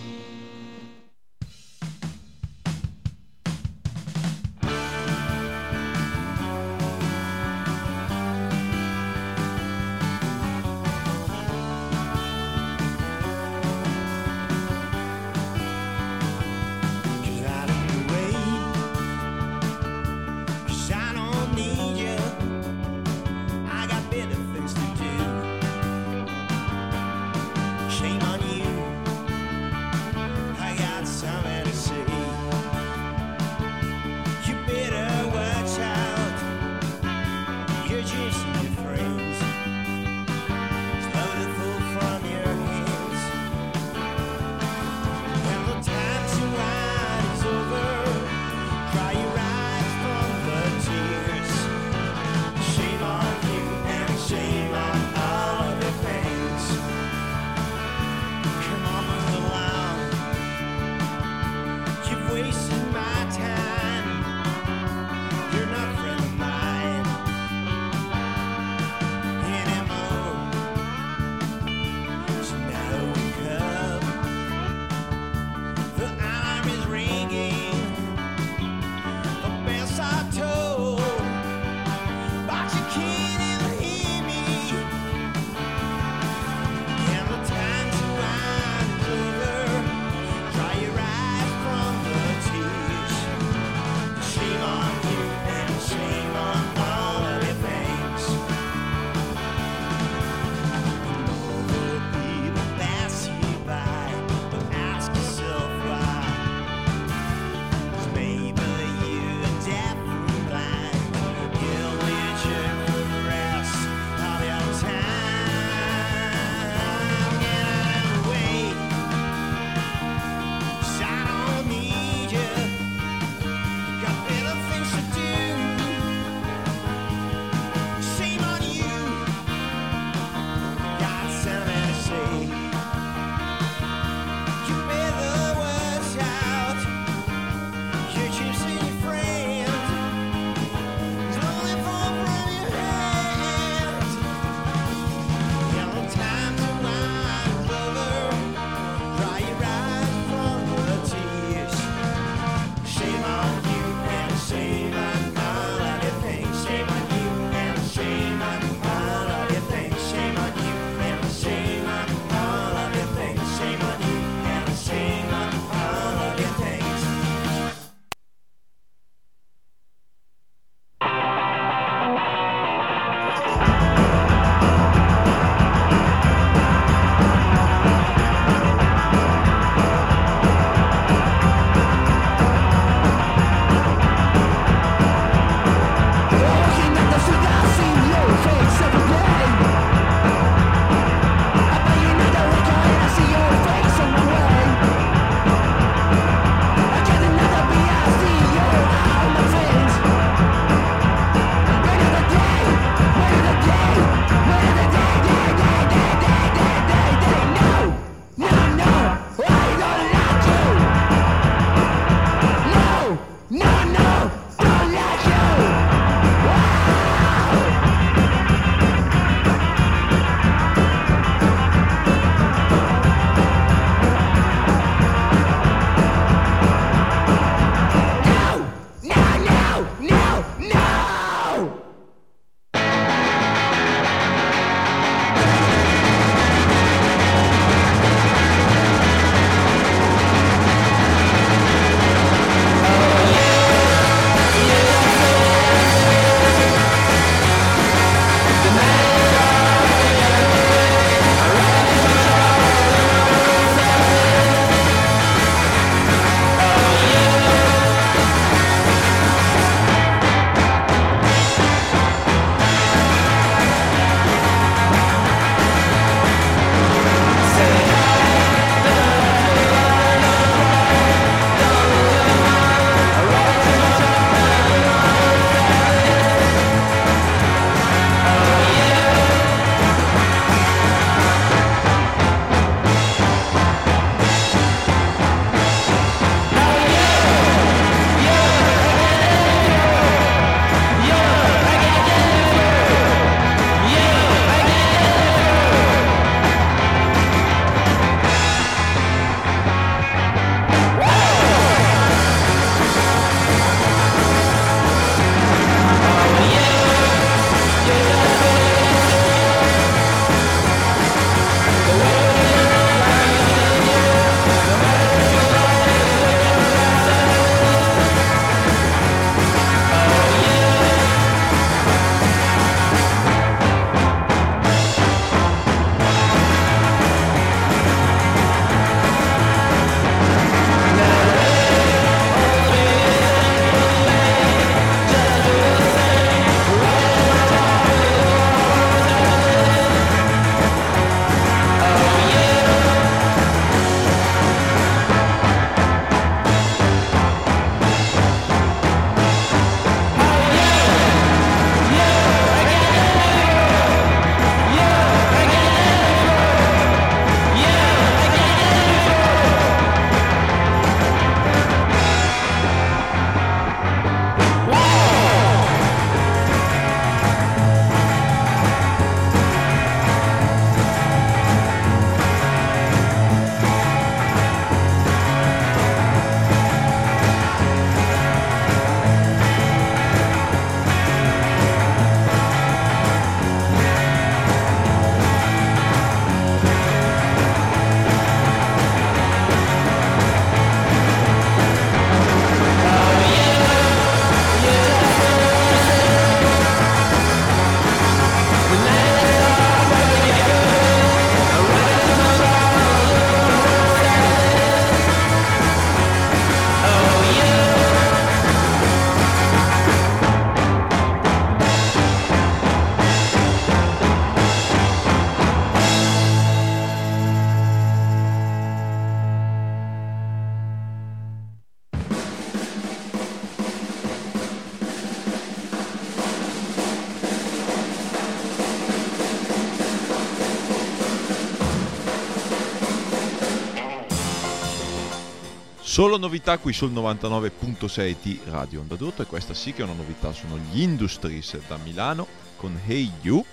Solo 436.01 436.16
novità 436.16 436.57
qui 436.57 436.72
sul 436.72 436.92
99.6 436.92 438.16
di 438.22 438.40
Radio 438.46 438.80
Onda 438.80 438.94
d'Urto 438.94 439.20
e 439.20 439.26
questa 439.26 439.53
sì 439.53 439.74
che 439.74 439.82
è 439.82 439.84
una 439.84 439.92
novità, 439.92 440.32
sono 440.32 440.57
gli 440.57 440.80
Industries 440.80 441.59
da 441.68 441.76
Milano 441.76 442.26
con 442.57 442.80
Hey 442.86 443.12
You, 443.20 443.44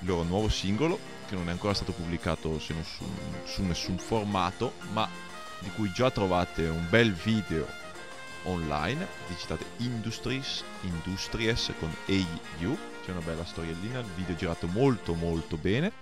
il 0.00 0.08
loro 0.08 0.24
nuovo 0.24 0.48
singolo 0.48 0.98
che 1.28 1.36
non 1.36 1.46
è 1.46 1.52
ancora 1.52 1.74
stato 1.74 1.92
pubblicato 1.92 2.58
su, 2.58 2.74
su 3.44 3.62
nessun 3.62 3.98
formato, 3.98 4.72
ma 4.94 5.08
di 5.60 5.70
cui 5.76 5.92
già 5.92 6.10
trovate 6.10 6.66
un 6.66 6.88
bel 6.90 7.12
video 7.12 7.68
online, 8.46 9.06
digitate 9.28 9.64
Industries, 9.76 10.64
Industries 10.80 11.72
con 11.78 11.94
Hey 12.06 12.26
You, 12.58 12.76
c'è 13.04 13.12
una 13.12 13.20
bella 13.20 13.44
storiellina, 13.44 14.00
il 14.00 14.10
video 14.16 14.34
è 14.34 14.38
girato 14.38 14.66
molto 14.66 15.14
molto 15.14 15.56
bene, 15.56 15.92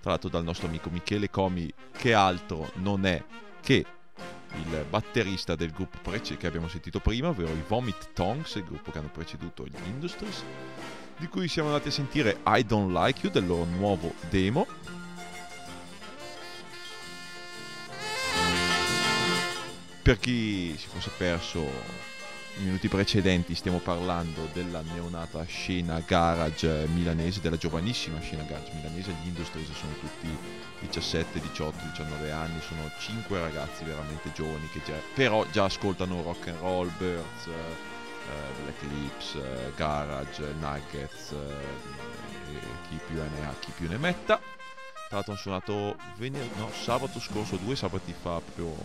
tra 0.00 0.10
l'altro 0.10 0.28
dal 0.28 0.42
nostro 0.42 0.66
amico 0.66 0.90
Michele 0.90 1.30
Comi, 1.30 1.72
che 1.92 2.12
altro 2.12 2.72
non 2.74 3.06
è 3.06 3.22
che 3.60 3.86
il 4.54 4.84
batterista 4.88 5.54
del 5.54 5.70
gruppo 5.70 5.98
prece- 6.02 6.36
che 6.36 6.46
abbiamo 6.46 6.68
sentito 6.68 7.00
prima, 7.00 7.28
ovvero 7.28 7.50
i 7.50 7.62
Vomit 7.66 8.12
Tongues, 8.12 8.54
il 8.56 8.64
gruppo 8.64 8.90
che 8.90 8.98
hanno 8.98 9.10
preceduto 9.10 9.64
gli 9.64 9.76
Industries, 9.86 10.42
di 11.16 11.26
cui 11.28 11.48
siamo 11.48 11.68
andati 11.68 11.88
a 11.88 11.92
sentire 11.92 12.40
I 12.46 12.64
Don't 12.64 12.92
Like 12.92 13.20
You 13.22 13.32
del 13.32 13.46
loro 13.46 13.64
nuovo 13.64 14.14
demo. 14.28 14.66
Per 20.02 20.18
chi 20.18 20.76
si 20.76 20.88
fosse 20.88 21.10
perso 21.16 22.09
i 22.56 22.64
minuti 22.64 22.88
precedenti 22.88 23.54
stiamo 23.54 23.78
parlando 23.78 24.48
della 24.52 24.82
neonata 24.82 25.44
scena 25.44 26.02
garage 26.04 26.86
milanese, 26.88 27.40
della 27.40 27.56
giovanissima 27.56 28.20
scena 28.20 28.42
garage 28.42 28.72
milanese, 28.74 29.14
gli 29.22 29.28
Industries 29.28 29.70
sono 29.72 29.92
tutti 29.94 30.28
17, 30.80 31.40
18, 31.40 31.76
19 31.90 32.30
anni, 32.30 32.60
sono 32.60 32.90
5 32.98 33.40
ragazzi 33.40 33.84
veramente 33.84 34.32
giovani 34.32 34.68
che 34.72 34.80
già, 34.84 34.96
però 35.14 35.46
già 35.50 35.64
ascoltano 35.64 36.22
rock 36.22 36.48
and 36.48 36.58
roll, 36.58 36.90
Birds, 36.98 37.46
eh, 37.46 38.62
Black 38.62 38.82
Lips, 38.82 39.34
eh, 39.36 39.72
Garage, 39.76 40.54
Nuggets, 40.58 41.32
eh, 41.32 42.58
chi 42.88 42.98
più 43.06 43.16
ne 43.16 43.46
ha, 43.46 43.54
chi 43.58 43.72
più 43.76 43.88
ne 43.88 43.96
metta. 43.96 44.38
Tra 45.08 45.18
l'altro 45.18 45.32
hanno 45.32 45.40
suonato 45.40 45.96
vener- 46.18 46.56
no, 46.56 46.70
sabato 46.72 47.18
scorso, 47.18 47.56
due 47.56 47.74
sabati 47.74 48.12
fa, 48.12 48.40
proprio 48.40 48.76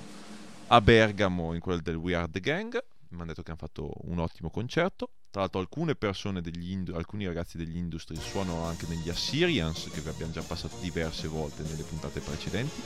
a 0.67 0.81
Bergamo, 0.81 1.53
in 1.53 1.59
quel 1.59 1.81
del 1.81 1.95
We 1.95 2.15
Are 2.15 2.29
The 2.29 2.39
Gang. 2.39 2.83
Mi 3.09 3.17
hanno 3.17 3.25
detto 3.27 3.43
che 3.43 3.51
hanno 3.51 3.59
fatto 3.59 3.91
un 4.03 4.19
ottimo 4.19 4.49
concerto. 4.49 5.09
Tra 5.29 5.41
l'altro 5.41 5.59
alcune 5.59 5.95
persone 5.95 6.41
degli 6.41 6.71
Ind- 6.71 6.93
alcuni 6.95 7.25
ragazzi 7.25 7.57
degli 7.57 7.75
Industry 7.75 8.17
suonano 8.17 8.63
anche 8.63 8.85
negli 8.87 9.09
Assyrians, 9.09 9.89
che 9.91 10.01
vi 10.01 10.09
abbiamo 10.09 10.31
già 10.31 10.41
passato 10.41 10.77
diverse 10.79 11.27
volte 11.27 11.63
nelle 11.63 11.83
puntate 11.83 12.19
precedenti. 12.21 12.81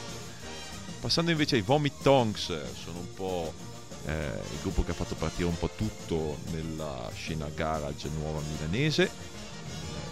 Passando 0.99 1.31
invece 1.31 1.55
ai 1.55 1.61
Vomit 1.61 2.01
Tongues, 2.01 2.73
sono 2.73 2.99
un 2.99 3.13
po' 3.13 3.53
eh, 4.05 4.41
il 4.51 4.59
gruppo 4.61 4.83
che 4.83 4.91
ha 4.91 4.95
fatto 4.95 5.15
partire 5.15 5.47
un 5.47 5.57
po' 5.57 5.69
tutto 5.75 6.37
nella 6.51 7.09
scena 7.13 7.47
garage 7.49 8.09
nuova 8.09 8.41
milanese. 8.41 9.09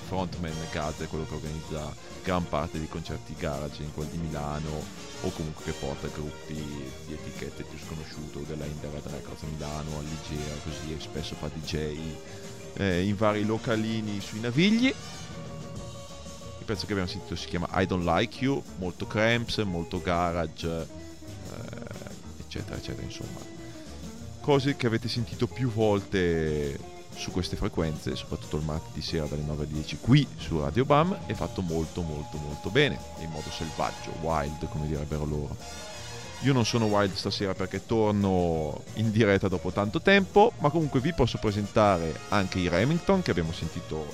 Frontman 0.08 0.53
Gaz 0.72 0.99
è 0.99 1.08
quello 1.08 1.26
che 1.26 1.34
organizza 1.34 1.93
gran 2.24 2.47
parte 2.47 2.78
dei 2.78 2.88
concerti 2.88 3.36
garage 3.36 3.84
in 3.84 3.93
quel 3.93 4.08
di 4.08 4.18
Milano 4.18 5.07
o 5.22 5.32
comunque 5.32 5.63
che 5.63 5.72
porta 5.72 6.07
gruppi 6.07 6.53
di 6.53 7.13
etichette 7.13 7.63
più 7.63 7.78
sconosciute 7.78 8.45
della 8.45 8.65
Indirect 8.65 9.07
Records 9.07 9.43
a 9.43 9.47
Milano, 9.47 9.97
all'Igea, 9.97 10.55
così 10.63 10.93
e 10.93 10.99
spesso 10.99 11.36
fa 11.36 11.47
DJ 11.47 11.97
eh, 12.78 13.03
in 13.03 13.15
vari 13.15 13.43
localini 13.43 14.20
sui 14.22 14.39
Navigli. 14.39 14.88
Il 16.59 16.65
pezzo 16.65 16.86
che 16.86 16.91
abbiamo 16.91 17.09
sentito 17.09 17.36
si 17.36 17.47
chiama 17.47 17.68
I 17.74 17.86
Don't 17.86 18.05
Like 18.05 18.43
You, 18.43 18.61
molto 18.78 19.07
cramps, 19.07 19.57
molto 19.59 20.01
garage, 20.01 20.68
eh, 20.68 20.86
eccetera, 22.39 22.78
eccetera, 22.78 23.03
insomma. 23.03 23.39
Cose 24.41 24.76
che 24.76 24.88
avete 24.88 25.07
sentito 25.07 25.47
più 25.47 25.70
volte 25.70 26.97
su 27.18 27.32
queste 27.32 27.55
frequenze, 27.55 28.15
soprattutto 28.15 28.57
il 28.57 28.63
martedì 28.63 29.01
sera 29.01 29.26
dalle 29.26 29.41
9 29.41 29.63
alle 29.63 29.74
10 29.74 29.97
qui 29.99 30.28
su 30.38 30.59
Radio 30.59 30.86
Bam, 30.86 31.18
è 31.26 31.34
fatto 31.34 31.61
molto 31.61 32.01
molto 32.01 32.38
molto 32.38 32.70
bene, 32.70 32.97
in 33.20 33.30
modo 33.32 33.49
selvaggio, 33.49 34.11
wild 34.22 34.68
come 34.70 34.88
direbbero 34.88 35.26
loro. 35.26 35.55
Io 36.41 36.53
non 36.53 36.65
sono 36.65 36.86
wild 36.86 37.13
stasera 37.15 37.55
perché 37.55 37.86
torno 37.86 38.84
in 38.95 39.11
diretta 39.11 39.47
dopo 39.47 39.72
tanto 39.72 40.01
tempo, 40.01 40.51
ma 40.59 40.70
comunque 40.70 40.99
vi 40.99 41.13
posso 41.13 41.39
presentare 41.39 42.13
anche 42.30 42.59
i 42.59 42.68
Remington 42.68 43.24
che 43.24 43.32
abbiamo 43.32 43.51
sentito 43.51 44.05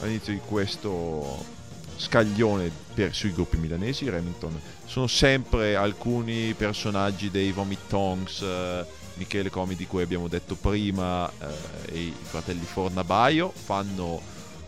all'inizio 0.00 0.32
di 0.32 0.40
questo 0.46 1.58
scaglione 1.96 2.70
per, 2.94 3.14
sui 3.14 3.32
gruppi 3.32 3.56
milanesi. 3.56 4.04
I 4.04 4.10
Remington 4.10 4.58
sono 4.86 5.08
sempre 5.08 5.74
alcuni 5.74 6.54
personaggi 6.54 7.30
dei 7.30 7.50
Vomit 7.50 7.88
Tongues, 7.88 8.40
eh, 8.42 8.86
Michele 9.20 9.50
Comi 9.50 9.74
di 9.74 9.86
cui 9.86 10.00
abbiamo 10.00 10.28
detto 10.28 10.54
prima 10.54 11.30
eh, 11.30 11.92
e 11.92 11.98
i 11.98 12.14
fratelli 12.18 12.64
Fornabaio 12.64 13.50
fanno 13.50 14.18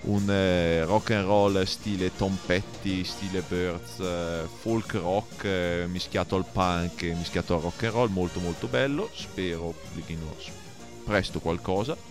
un 0.03 0.29
eh, 0.29 0.85
rock 0.85 1.13
and 1.13 1.25
roll 1.25 1.63
stile 1.63 2.15
Tom 2.15 2.37
Petty, 2.45 3.03
stile 3.03 3.43
Birds, 3.49 3.99
eh, 3.99 4.47
folk 4.47 4.93
rock 4.93 5.45
eh, 5.45 5.87
mischiato 5.89 6.37
al 6.37 6.45
punk 6.45 7.03
mischiato 7.03 7.55
al 7.55 7.63
rock 7.63 7.85
and 7.85 7.95
roll, 7.95 8.11
molto 8.11 8.41
molto 8.41 8.67
bello, 8.67 9.09
spero 9.15 9.71
pubblichino 9.71 10.37
presto 11.05 11.41
qualcosa. 11.41 11.95
Tra 11.95 12.03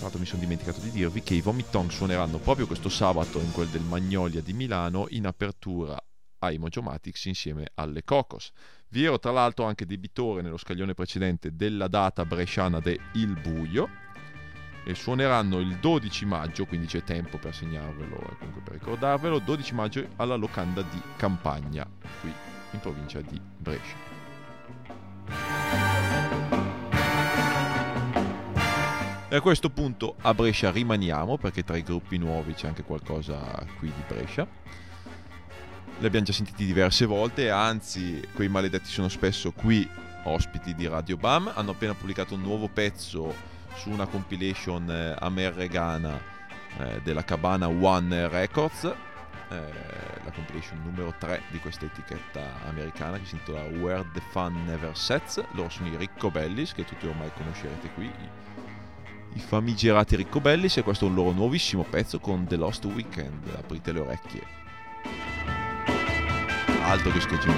l'altro 0.00 0.18
mi 0.18 0.26
sono 0.26 0.40
dimenticato 0.40 0.80
di 0.80 0.90
dirvi 0.90 1.22
che 1.22 1.34
i 1.34 1.42
Vomit 1.42 1.68
Tongue 1.68 1.92
suoneranno 1.92 2.38
proprio 2.38 2.66
questo 2.66 2.88
sabato 2.88 3.38
in 3.38 3.52
quel 3.52 3.68
del 3.68 3.82
Magnolia 3.82 4.40
di 4.40 4.54
Milano 4.54 5.08
in 5.10 5.26
apertura 5.26 6.02
ai 6.38 6.58
Mojomatics 6.58 7.26
insieme 7.26 7.70
alle 7.74 8.02
Cocos. 8.02 8.52
Vi 8.88 9.04
ero 9.04 9.18
tra 9.18 9.32
l'altro 9.32 9.64
anche 9.64 9.84
debitore 9.84 10.42
nello 10.42 10.56
scaglione 10.56 10.94
precedente 10.94 11.56
della 11.56 11.88
data 11.88 12.24
bresciana 12.24 12.78
de 12.78 12.98
Il 13.14 13.36
Buio 13.38 13.88
e 14.84 14.94
suoneranno 14.94 15.58
il 15.58 15.76
12 15.78 16.24
maggio, 16.24 16.64
quindi 16.66 16.86
c'è 16.86 17.02
tempo 17.02 17.38
per 17.38 17.52
segnarvelo 17.52 18.14
e 18.14 18.36
comunque 18.38 18.62
per 18.62 18.74
ricordarvelo, 18.74 19.40
12 19.40 19.74
maggio 19.74 20.06
alla 20.16 20.36
locanda 20.36 20.82
di 20.82 21.00
Campagna, 21.16 21.84
qui 22.20 22.32
in 22.70 22.78
provincia 22.78 23.20
di 23.20 23.40
Brescia. 23.58 23.96
E 29.28 29.34
a 29.34 29.40
questo 29.40 29.70
punto 29.70 30.14
a 30.20 30.32
Brescia 30.32 30.70
rimaniamo 30.70 31.36
perché 31.36 31.64
tra 31.64 31.76
i 31.76 31.82
gruppi 31.82 32.16
nuovi 32.16 32.54
c'è 32.54 32.68
anche 32.68 32.84
qualcosa 32.84 33.66
qui 33.78 33.92
di 33.92 34.02
Brescia. 34.06 34.46
Li 35.98 36.06
abbiamo 36.06 36.26
già 36.26 36.32
sentiti 36.32 36.66
diverse 36.66 37.06
volte, 37.06 37.48
anzi 37.48 38.20
quei 38.34 38.48
maledetti 38.48 38.90
sono 38.90 39.08
spesso 39.08 39.50
qui 39.52 39.88
ospiti 40.24 40.74
di 40.74 40.86
Radio 40.86 41.16
Bam. 41.16 41.50
Hanno 41.54 41.70
appena 41.70 41.94
pubblicato 41.94 42.34
un 42.34 42.42
nuovo 42.42 42.68
pezzo 42.68 43.34
su 43.76 43.88
una 43.88 44.06
compilation 44.06 44.90
eh, 44.90 45.16
americana 45.18 46.20
eh, 46.78 47.00
della 47.02 47.24
Cabana 47.24 47.68
One 47.68 48.28
Records, 48.28 48.84
eh, 48.84 48.94
la 50.22 50.30
compilation 50.32 50.82
numero 50.84 51.14
3 51.18 51.44
di 51.50 51.58
questa 51.60 51.86
etichetta 51.86 52.42
americana 52.68 53.18
che 53.18 53.24
si 53.24 53.36
intitola 53.36 53.62
Where 53.62 54.04
the 54.12 54.20
Fun 54.30 54.64
Never 54.66 54.94
Sets. 54.94 55.42
Loro 55.52 55.70
sono 55.70 55.88
i 55.88 55.96
Ricco 55.96 56.30
Bellis, 56.30 56.74
che 56.74 56.84
tutti 56.84 57.06
ormai 57.06 57.30
conoscerete 57.34 57.88
qui, 57.94 58.12
i 59.32 59.38
famigerati 59.38 60.16
Ricco 60.16 60.40
Bellis, 60.40 60.76
e 60.76 60.82
questo 60.82 61.06
è 61.06 61.08
un 61.08 61.14
loro 61.14 61.32
nuovissimo 61.32 61.84
pezzo 61.84 62.18
con 62.18 62.46
The 62.46 62.56
Lost 62.56 62.84
Weekend. 62.84 63.48
Aprite 63.56 63.92
le 63.92 64.00
orecchie. 64.00 65.55
alto 66.86 67.12
que 67.12 67.18
geçiyor. 67.18 67.56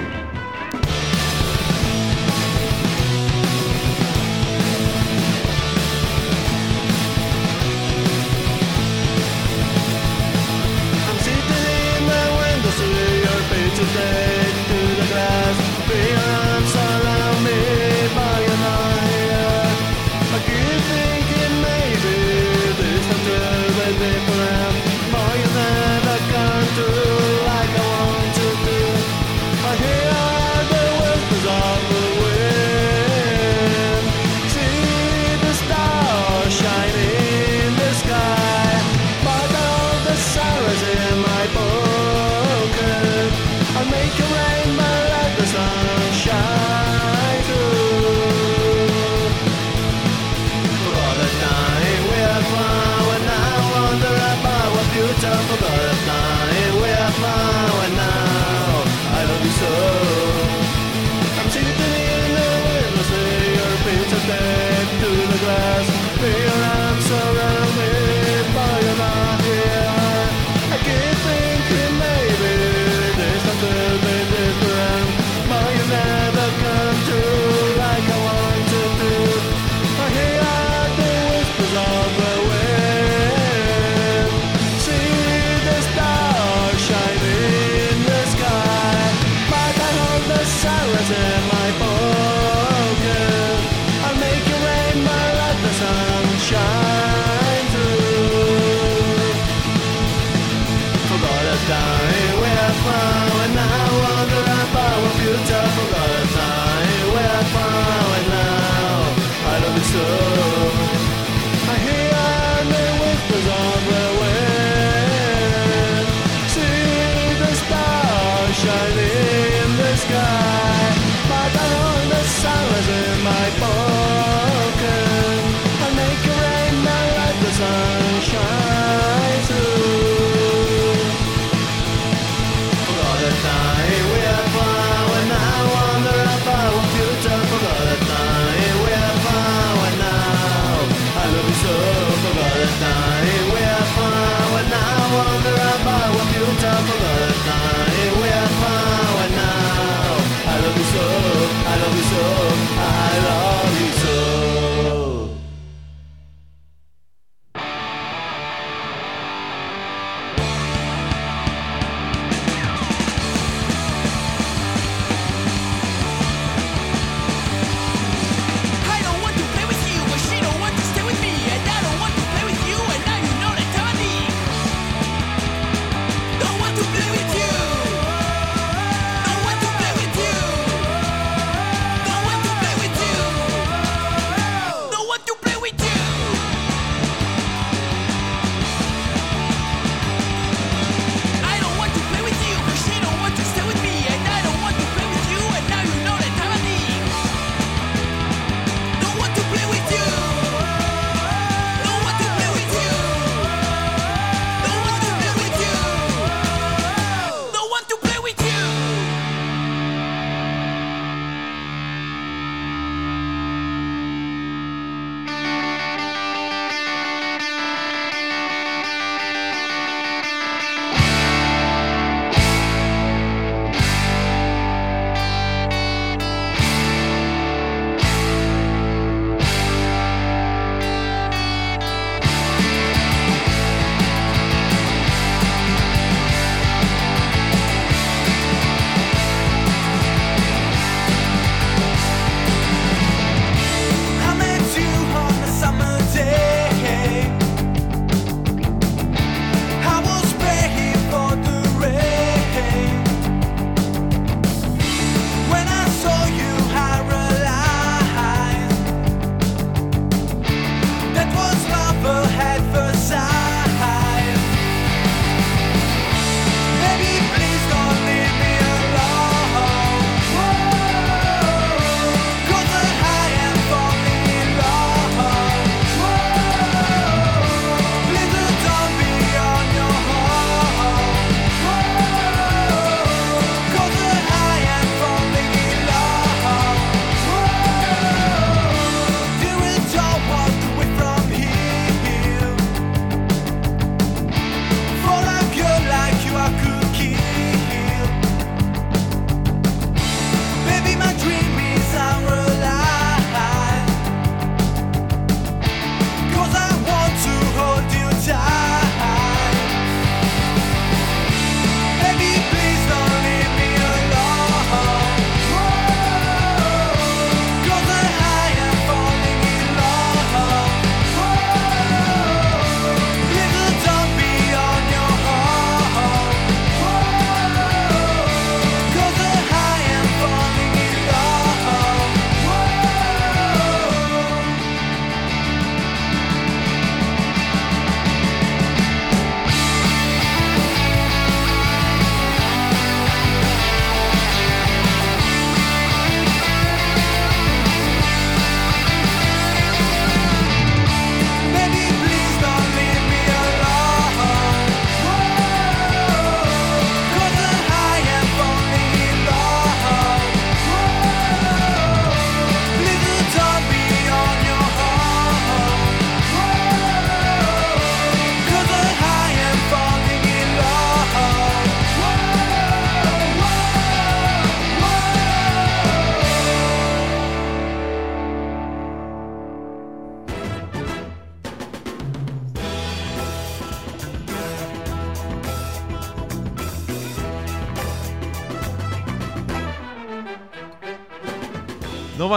today 13.79 14.51
through 14.67 14.95
the 14.95 15.07
glass 15.07 15.87
beyond 15.87 16.48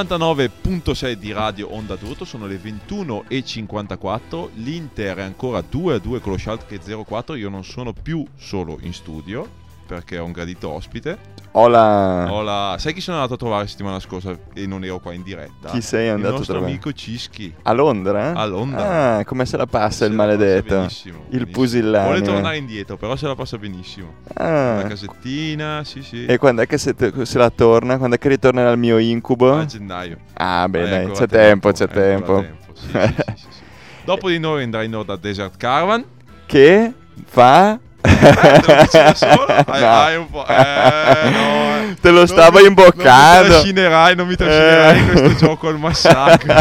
99.6 0.03 1.13
di 1.13 1.31
Radio 1.31 1.73
Onda 1.73 1.95
d'Urto, 1.95 2.25
sono 2.25 2.47
le 2.47 2.57
21.54, 2.57 4.49
l'Inter 4.55 5.19
è 5.19 5.23
ancora 5.23 5.61
2-2 5.61 6.19
con 6.19 6.33
lo 6.33 6.39
Schalke 6.39 6.81
0-4, 6.81 7.37
io 7.37 7.49
non 7.49 7.63
sono 7.63 7.93
più 7.93 8.27
solo 8.37 8.79
in 8.81 8.93
studio 8.93 9.49
perché 9.87 10.19
ho 10.19 10.25
un 10.25 10.33
gradito 10.33 10.71
ospite. 10.71 11.42
Hola. 11.55 12.33
Ho 12.33 12.41
la- 12.41 12.77
Sai 12.79 12.95
chi 12.95 13.03
sono 13.03 13.17
andato 13.19 13.35
a 13.35 13.37
trovare 13.37 13.67
settimana 13.67 14.01
scorsa 14.01 14.35
e 14.55 14.67
non 14.67 14.85
ero 14.85 14.99
qua 15.01 15.13
in 15.13 15.23
diretta? 15.23 15.69
Chi 15.69 15.83
sei 15.83 16.09
andato 16.09 16.21
Il 16.29 16.35
a 16.35 16.37
nostro 16.39 16.53
trovare? 16.55 16.73
amico 16.73 16.93
Cischi. 16.93 17.55
A 17.63 17.73
Londra? 17.73 18.33
A 18.33 18.45
Londra. 18.47 19.17
Ah, 19.19 19.25
come 19.27 19.45
se 19.45 19.59
la 19.59 19.67
passa 19.67 20.07
il 20.07 20.13
Se 20.13 20.17
passa 20.17 20.29
maledetto? 20.29 20.77
benissimo, 20.77 21.17
il 21.19 21.25
benissimo. 21.29 21.51
pusillanime. 21.53 22.05
Vuole 22.19 22.23
tornare 22.23 22.57
indietro, 22.57 22.97
però 22.97 23.17
se 23.17 23.27
la 23.27 23.35
passa 23.35 23.59
benissimo. 23.59 24.15
Ah. 24.35 24.77
La 24.77 24.85
casettina, 24.89 25.83
sì 25.85 26.03
sì. 26.03 26.25
E 26.25 26.39
quando 26.39 26.63
è 26.63 26.67
che 26.67 26.79
se, 26.79 26.95
se 27.23 27.39
la 27.39 27.51
torna? 27.51 27.99
Quando 27.99 28.17
è 28.17 28.19
che 28.19 28.29
ritornerà 28.29 28.71
il 28.71 28.79
mio 28.79 28.97
incubo? 28.97 29.55
A 29.55 29.67
gennaio. 29.67 30.19
Ah, 30.33 30.67
dai, 30.71 30.95
ancora 30.95 31.19
c'è 31.19 31.27
tempo, 31.29 31.71
c'è 31.73 31.87
è 31.87 32.13
ancora 32.13 32.41
tempo. 32.41 32.73
Sì, 32.75 32.87
sì, 32.89 32.99
sì, 32.99 33.15
sì, 33.37 33.47
sì. 33.51 33.61
Dopo 34.05 34.31
di 34.31 34.39
noi 34.39 34.63
andrà 34.63 34.83
in 34.85 34.97
onda 34.97 35.17
Desert 35.17 35.59
Caravan. 35.59 36.03
Che 36.47 36.93
fa? 37.27 37.79
Eh, 38.03 39.15
solo? 39.15 39.47
Hai, 39.47 39.81
No. 39.81 39.87
hai 39.89 40.17
un 40.17 40.31
po'. 40.31 40.47
Eh, 40.47 41.31
no. 41.31 41.91
eh. 41.91 41.97
Te 42.01 42.11
lo 42.11 42.19
Non 42.19 42.27
stavo 42.27 42.59
mi- 42.61 42.67
imboccando. 42.67 43.39
Non 43.39 43.43
mi 43.43 43.49
trascinerai, 43.49 44.17
non 44.17 44.27
mi 44.27 44.37
trascinerai 44.37 44.99
in 44.99 45.09
Eh. 45.09 45.13
questo 45.13 45.35
gioco 45.47 45.69
al 45.69 45.79
massacro. 45.79 46.55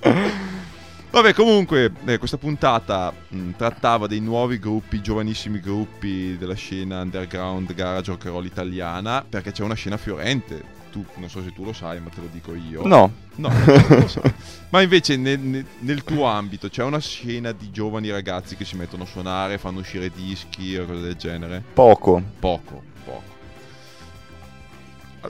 Vabbè, 1.10 1.32
comunque, 1.32 1.92
eh, 2.04 2.18
questa 2.18 2.36
puntata 2.36 3.10
mh, 3.28 3.50
trattava 3.56 4.06
dei 4.06 4.20
nuovi 4.20 4.58
gruppi, 4.58 5.00
giovanissimi 5.00 5.60
gruppi 5.60 6.36
della 6.36 6.54
scena 6.54 7.00
underground 7.00 7.72
garage 7.74 8.10
rock 8.10 8.24
roll 8.26 8.44
italiana, 8.44 9.24
perché 9.26 9.50
c'è 9.52 9.62
una 9.62 9.74
scena 9.74 9.96
fiorente. 9.96 10.62
Tu, 10.96 11.04
non 11.16 11.28
so 11.28 11.42
se 11.42 11.52
tu 11.52 11.62
lo 11.62 11.74
sai, 11.74 12.00
ma 12.00 12.08
te 12.08 12.22
lo 12.22 12.28
dico 12.32 12.54
io. 12.54 12.86
No. 12.86 13.12
No, 13.34 13.50
so. 14.06 14.22
Ma 14.70 14.80
invece 14.80 15.18
nel, 15.18 15.38
nel- 15.38 15.66
nel 15.80 16.02
tuo 16.02 16.24
ambito 16.24 16.70
c'è 16.70 16.82
una 16.82 17.00
scena 17.00 17.52
di 17.52 17.70
giovani 17.70 18.10
ragazzi 18.10 18.56
che 18.56 18.64
si 18.64 18.76
mettono 18.76 19.02
a 19.02 19.06
suonare, 19.06 19.58
fanno 19.58 19.80
uscire 19.80 20.08
dischi 20.10 20.74
o 20.78 20.86
cose 20.86 21.02
del 21.02 21.16
genere? 21.16 21.62
Poco. 21.74 22.22
Poco, 22.38 22.82
poco. 23.04 23.34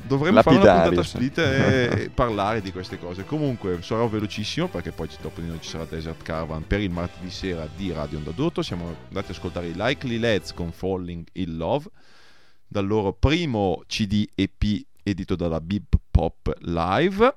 Dovremmo 0.07 0.41
fare 0.43 0.57
una 0.57 0.83
puntata 0.83 1.03
split 1.03 1.39
e 1.39 1.91
e 2.03 2.11
parlare 2.15 2.61
di 2.63 2.71
queste 2.71 2.97
cose. 2.97 3.25
Comunque 3.25 3.79
sarò 3.83 4.07
velocissimo 4.07 4.69
perché 4.69 4.93
poi 4.93 5.09
ci- 5.09 5.17
dopo 5.21 5.41
di 5.41 5.49
noi 5.49 5.59
ci 5.61 5.71
sarà 5.71 5.85
Desert 5.85 6.23
Caravan 6.23 6.65
per 6.65 6.81
il 6.81 6.91
martedì 6.91 7.31
sera 7.33 7.67
di 7.75 7.91
Radio 7.91 8.19
Onda 8.19 8.31
d'Urto. 8.31 8.63
Siamo 8.63 8.87
andati 9.09 9.31
ad 9.33 9.37
ascoltare 9.37 9.67
i 9.67 9.73
Likely 9.75 10.19
Lads 10.19 10.53
con 10.55 10.71
Falling 10.71 11.25
in 11.33 11.57
Love 11.57 11.87
dal 12.69 12.87
loro 12.87 13.13
primo 13.13 13.83
CD 13.89 14.29
EP 14.35 14.85
edito 15.09 15.37
dalla 15.37 15.61
Bip 15.61 15.95
Pop 16.11 16.53
Live. 16.61 17.37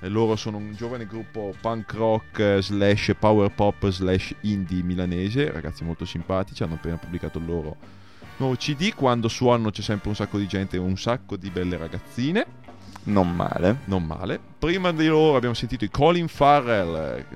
E 0.00 0.08
loro 0.08 0.34
sono 0.36 0.56
un 0.56 0.74
giovane 0.74 1.06
gruppo 1.06 1.54
punk 1.60 1.92
rock 1.94 2.38
eh, 2.40 2.60
slash 2.60 3.14
power 3.18 3.50
pop 3.54 3.88
slash 3.88 4.34
indie 4.40 4.82
milanese, 4.82 5.50
ragazzi 5.52 5.84
molto 5.84 6.04
simpatici, 6.04 6.62
hanno 6.64 6.74
appena 6.74 6.96
pubblicato 6.96 7.38
il 7.38 7.46
loro 7.46 7.76
nuovo 8.38 8.56
CD, 8.56 8.92
quando 8.92 9.28
suonano 9.28 9.70
c'è 9.70 9.82
sempre 9.82 10.08
un 10.08 10.16
sacco 10.16 10.36
di 10.38 10.48
gente 10.48 10.74
e 10.76 10.80
un 10.80 10.96
sacco 10.96 11.36
di 11.36 11.48
belle 11.50 11.76
ragazzine, 11.76 12.44
Non 13.04 13.32
male. 13.34 13.78
non 13.84 14.04
male. 14.04 14.40
Prima 14.58 14.90
di 14.92 15.06
loro 15.06 15.36
abbiamo 15.36 15.54
sentito 15.54 15.84
i 15.84 15.90
Colin 15.90 16.26
Farrell, 16.26 16.94
eh, 17.18 17.26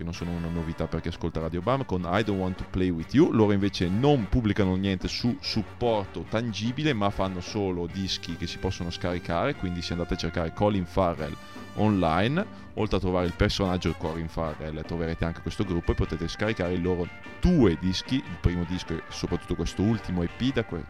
che- 0.00 0.04
non 0.04 0.14
sono 0.14 0.30
una 0.32 0.48
novità 0.48 0.86
per 0.86 1.00
chi 1.00 1.08
ascolta 1.08 1.40
Radio 1.40 1.60
Bam, 1.60 1.84
con 1.84 2.00
I 2.10 2.24
Don't 2.24 2.40
Want 2.40 2.56
to 2.56 2.64
Play 2.70 2.88
With 2.90 3.12
You. 3.14 3.30
Loro 3.32 3.52
invece 3.52 3.88
non 3.88 4.28
pubblicano 4.28 4.74
niente 4.76 5.08
su 5.08 5.36
supporto 5.40 6.24
tangibile, 6.28 6.92
ma 6.94 7.10
fanno 7.10 7.40
solo 7.40 7.86
dischi 7.86 8.36
che 8.36 8.46
si 8.46 8.58
possono 8.58 8.90
scaricare, 8.90 9.54
quindi 9.54 9.82
se 9.82 9.92
andate 9.92 10.14
a 10.14 10.16
cercare 10.16 10.52
Colin 10.54 10.86
Farrell 10.86 11.36
online, 11.74 12.44
oltre 12.74 12.96
a 12.96 13.00
trovare 13.00 13.26
il 13.26 13.34
personaggio 13.34 13.94
Colin 13.96 14.28
Farrell, 14.28 14.82
troverete 14.84 15.24
anche 15.24 15.42
questo 15.42 15.64
gruppo 15.64 15.92
e 15.92 15.94
potete 15.94 16.26
scaricare 16.28 16.72
i 16.72 16.80
loro 16.80 17.06
due 17.40 17.76
dischi, 17.78 18.16
il 18.16 18.36
primo 18.40 18.64
disco 18.66 18.94
e 18.94 19.02
soprattutto 19.08 19.54
questo 19.54 19.82
ultimo 19.82 20.22
EP 20.22 20.52
da, 20.52 20.64
que- 20.64 20.84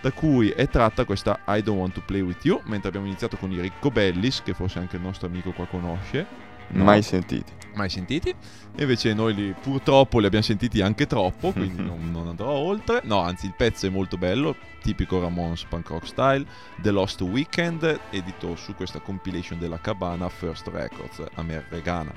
da 0.00 0.12
cui 0.12 0.50
è 0.50 0.68
tratta 0.68 1.04
questa 1.04 1.40
I 1.48 1.62
Don't 1.62 1.78
Want 1.78 1.94
to 1.94 2.02
Play 2.04 2.20
With 2.20 2.44
You, 2.44 2.60
mentre 2.64 2.88
abbiamo 2.88 3.06
iniziato 3.06 3.36
con 3.36 3.50
i 3.50 3.60
Ricco 3.60 3.90
Bellis, 3.90 4.42
che 4.42 4.54
forse 4.54 4.78
anche 4.78 4.96
il 4.96 5.02
nostro 5.02 5.26
amico 5.26 5.52
qua 5.52 5.66
conosce. 5.66 6.48
No. 6.72 6.84
Mai 6.84 7.02
sentiti. 7.02 7.52
Mai 7.74 7.88
sentiti? 7.88 8.30
E 8.30 8.82
invece 8.82 9.14
noi 9.14 9.34
li, 9.34 9.54
purtroppo 9.60 10.18
li 10.18 10.26
abbiamo 10.26 10.44
sentiti 10.44 10.80
anche 10.80 11.06
troppo, 11.06 11.52
quindi 11.52 11.82
non, 11.82 12.10
non 12.10 12.28
andrò 12.28 12.50
oltre. 12.50 13.00
No, 13.04 13.20
anzi 13.20 13.46
il 13.46 13.54
pezzo 13.56 13.86
è 13.86 13.90
molto 13.90 14.16
bello, 14.16 14.56
tipico 14.82 15.20
Ramones 15.20 15.64
punk 15.64 15.88
rock 15.88 16.06
style, 16.06 16.46
The 16.80 16.90
Lost 16.90 17.20
Weekend, 17.20 18.00
edito 18.10 18.56
su 18.56 18.74
questa 18.74 19.00
compilation 19.00 19.58
della 19.58 19.80
Cabana 19.80 20.28
First 20.28 20.68
Records 20.68 21.22
americana. 21.34 22.12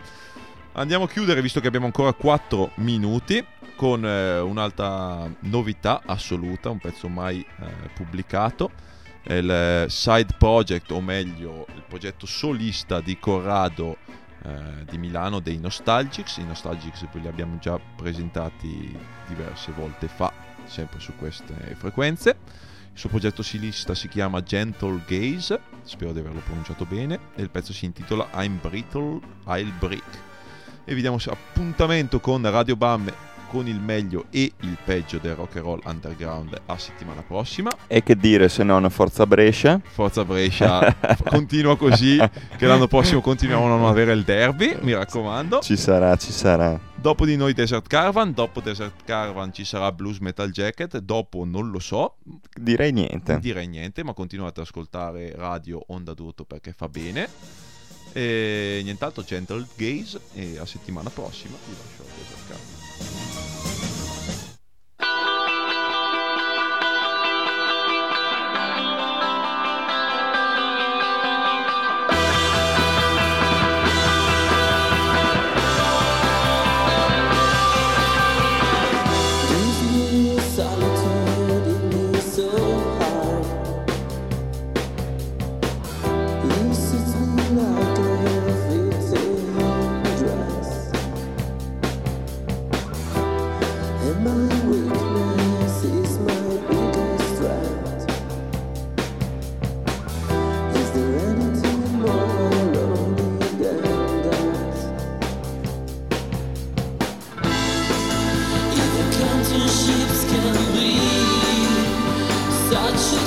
Andiamo 0.73 1.03
a 1.03 1.07
chiudere 1.07 1.41
visto 1.41 1.59
che 1.59 1.67
abbiamo 1.67 1.85
ancora 1.85 2.13
4 2.13 2.71
minuti 2.75 3.45
con 3.75 4.05
eh, 4.05 4.39
un'altra 4.39 5.29
novità 5.41 6.01
assoluta, 6.05 6.69
un 6.69 6.79
pezzo 6.79 7.07
mai 7.07 7.45
eh, 7.59 7.89
pubblicato. 7.93 8.71
È 9.21 9.33
il 9.33 9.49
eh, 9.49 9.85
side 9.89 10.35
project, 10.37 10.91
o 10.91 10.99
meglio, 10.99 11.65
il 11.75 11.83
progetto 11.87 12.25
solista 12.25 13.01
di 13.01 13.17
Corrado 13.19 13.97
eh, 14.43 14.85
di 14.89 14.97
Milano 14.97 15.39
dei 15.39 15.57
Nostalgics. 15.57 16.37
I 16.37 16.45
Nostalgics 16.45 17.07
li 17.19 17.27
abbiamo 17.27 17.57
già 17.59 17.79
presentati 17.79 18.95
diverse 19.27 19.71
volte 19.71 20.07
fa, 20.07 20.31
sempre 20.65 20.99
su 20.99 21.15
queste 21.15 21.53
frequenze. 21.77 22.37
Il 22.93 22.99
suo 22.99 23.09
progetto 23.09 23.41
solista 23.41 23.95
si 23.95 24.07
chiama 24.07 24.43
Gentle 24.43 25.01
Gaze, 25.07 25.59
spero 25.81 26.13
di 26.13 26.19
averlo 26.19 26.41
pronunciato 26.41 26.85
bene, 26.85 27.19
e 27.35 27.41
il 27.41 27.49
pezzo 27.49 27.73
si 27.73 27.85
intitola 27.85 28.29
I'm 28.35 28.59
Brittle, 28.61 29.19
I'll 29.47 29.71
Break. 29.79 30.21
E 30.85 30.93
vi 30.93 31.01
diamo 31.01 31.17
appuntamento 31.25 32.19
con 32.19 32.47
Radio 32.49 32.75
Bam 32.75 33.11
con 33.53 33.67
il 33.67 33.79
meglio 33.79 34.25
e 34.31 34.51
il 34.61 34.77
peggio 34.83 35.19
del 35.19 35.35
rock 35.35 35.57
and 35.57 35.65
roll 35.65 35.79
underground 35.85 36.59
a 36.65 36.75
settimana 36.79 37.21
prossima. 37.21 37.69
E 37.85 38.01
che 38.01 38.15
dire 38.15 38.49
se 38.49 38.63
non 38.63 38.89
Forza 38.89 39.27
Brescia? 39.27 39.79
Forza 39.83 40.25
Brescia 40.25 40.95
continua 41.29 41.77
così 41.77 42.17
che 42.57 42.65
l'anno 42.65 42.87
prossimo 42.87 43.21
continuiamo 43.21 43.65
a 43.65 43.67
non 43.67 43.85
avere 43.85 44.11
il 44.13 44.23
derby, 44.23 44.75
mi 44.81 44.95
raccomando. 44.95 45.59
Ci 45.59 45.77
sarà, 45.77 46.15
ci 46.15 46.31
sarà. 46.31 46.79
Dopo 46.95 47.27
di 47.27 47.35
noi 47.35 47.53
Desert 47.53 47.85
Caravan, 47.87 48.33
dopo 48.33 48.59
Desert 48.59 49.03
Caravan 49.05 49.53
ci 49.53 49.65
sarà 49.65 49.91
Blues 49.91 50.17
Metal 50.17 50.49
Jacket, 50.49 50.97
dopo 50.97 51.45
non 51.45 51.69
lo 51.69 51.77
so, 51.79 52.15
Direi 52.59 52.91
niente. 52.91 53.37
direi 53.39 53.67
niente, 53.67 54.03
ma 54.03 54.13
continuate 54.13 54.61
ad 54.61 54.65
ascoltare 54.65 55.31
Radio 55.35 55.83
Onda 55.89 56.15
d'Urto 56.15 56.43
perché 56.43 56.73
fa 56.75 56.87
bene. 56.89 57.29
E 58.13 58.81
nient'altro, 58.83 59.21
Gentle 59.23 59.67
Gaze 59.75 60.19
e 60.33 60.57
a 60.57 60.65
settimana 60.65 61.11
prossima 61.11 61.55
vi 61.67 61.75
lascio 61.75 62.02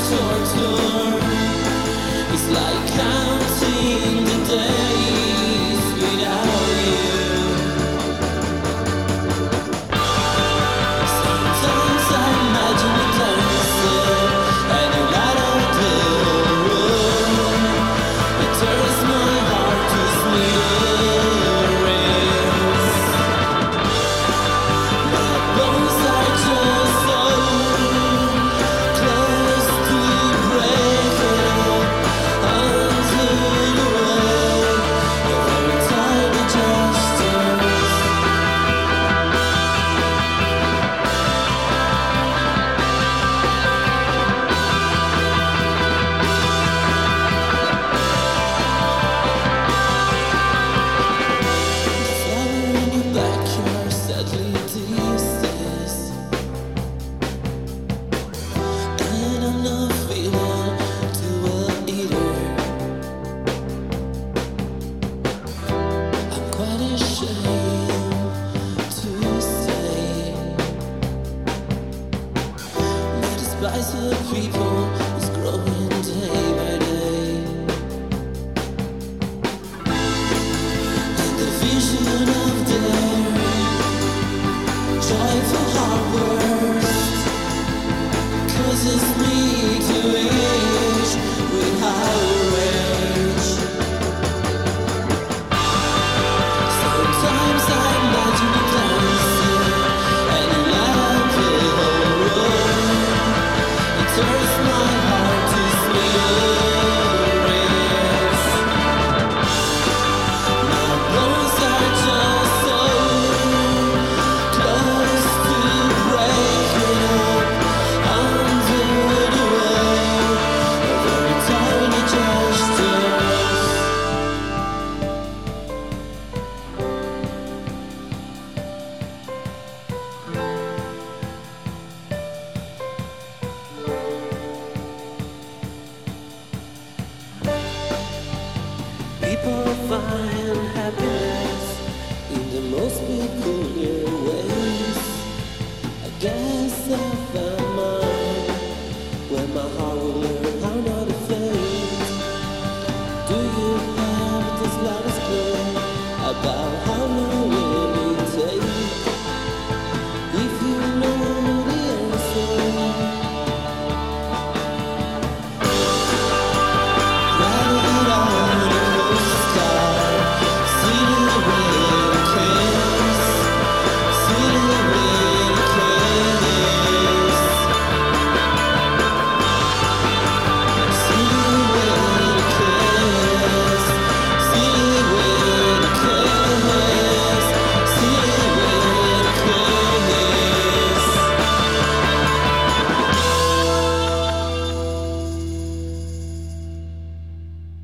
torture. 0.09 1.19
It's 2.35 2.49
like 2.49 2.87
counting 3.01 4.25
the 4.25 4.39
days. 4.49 4.76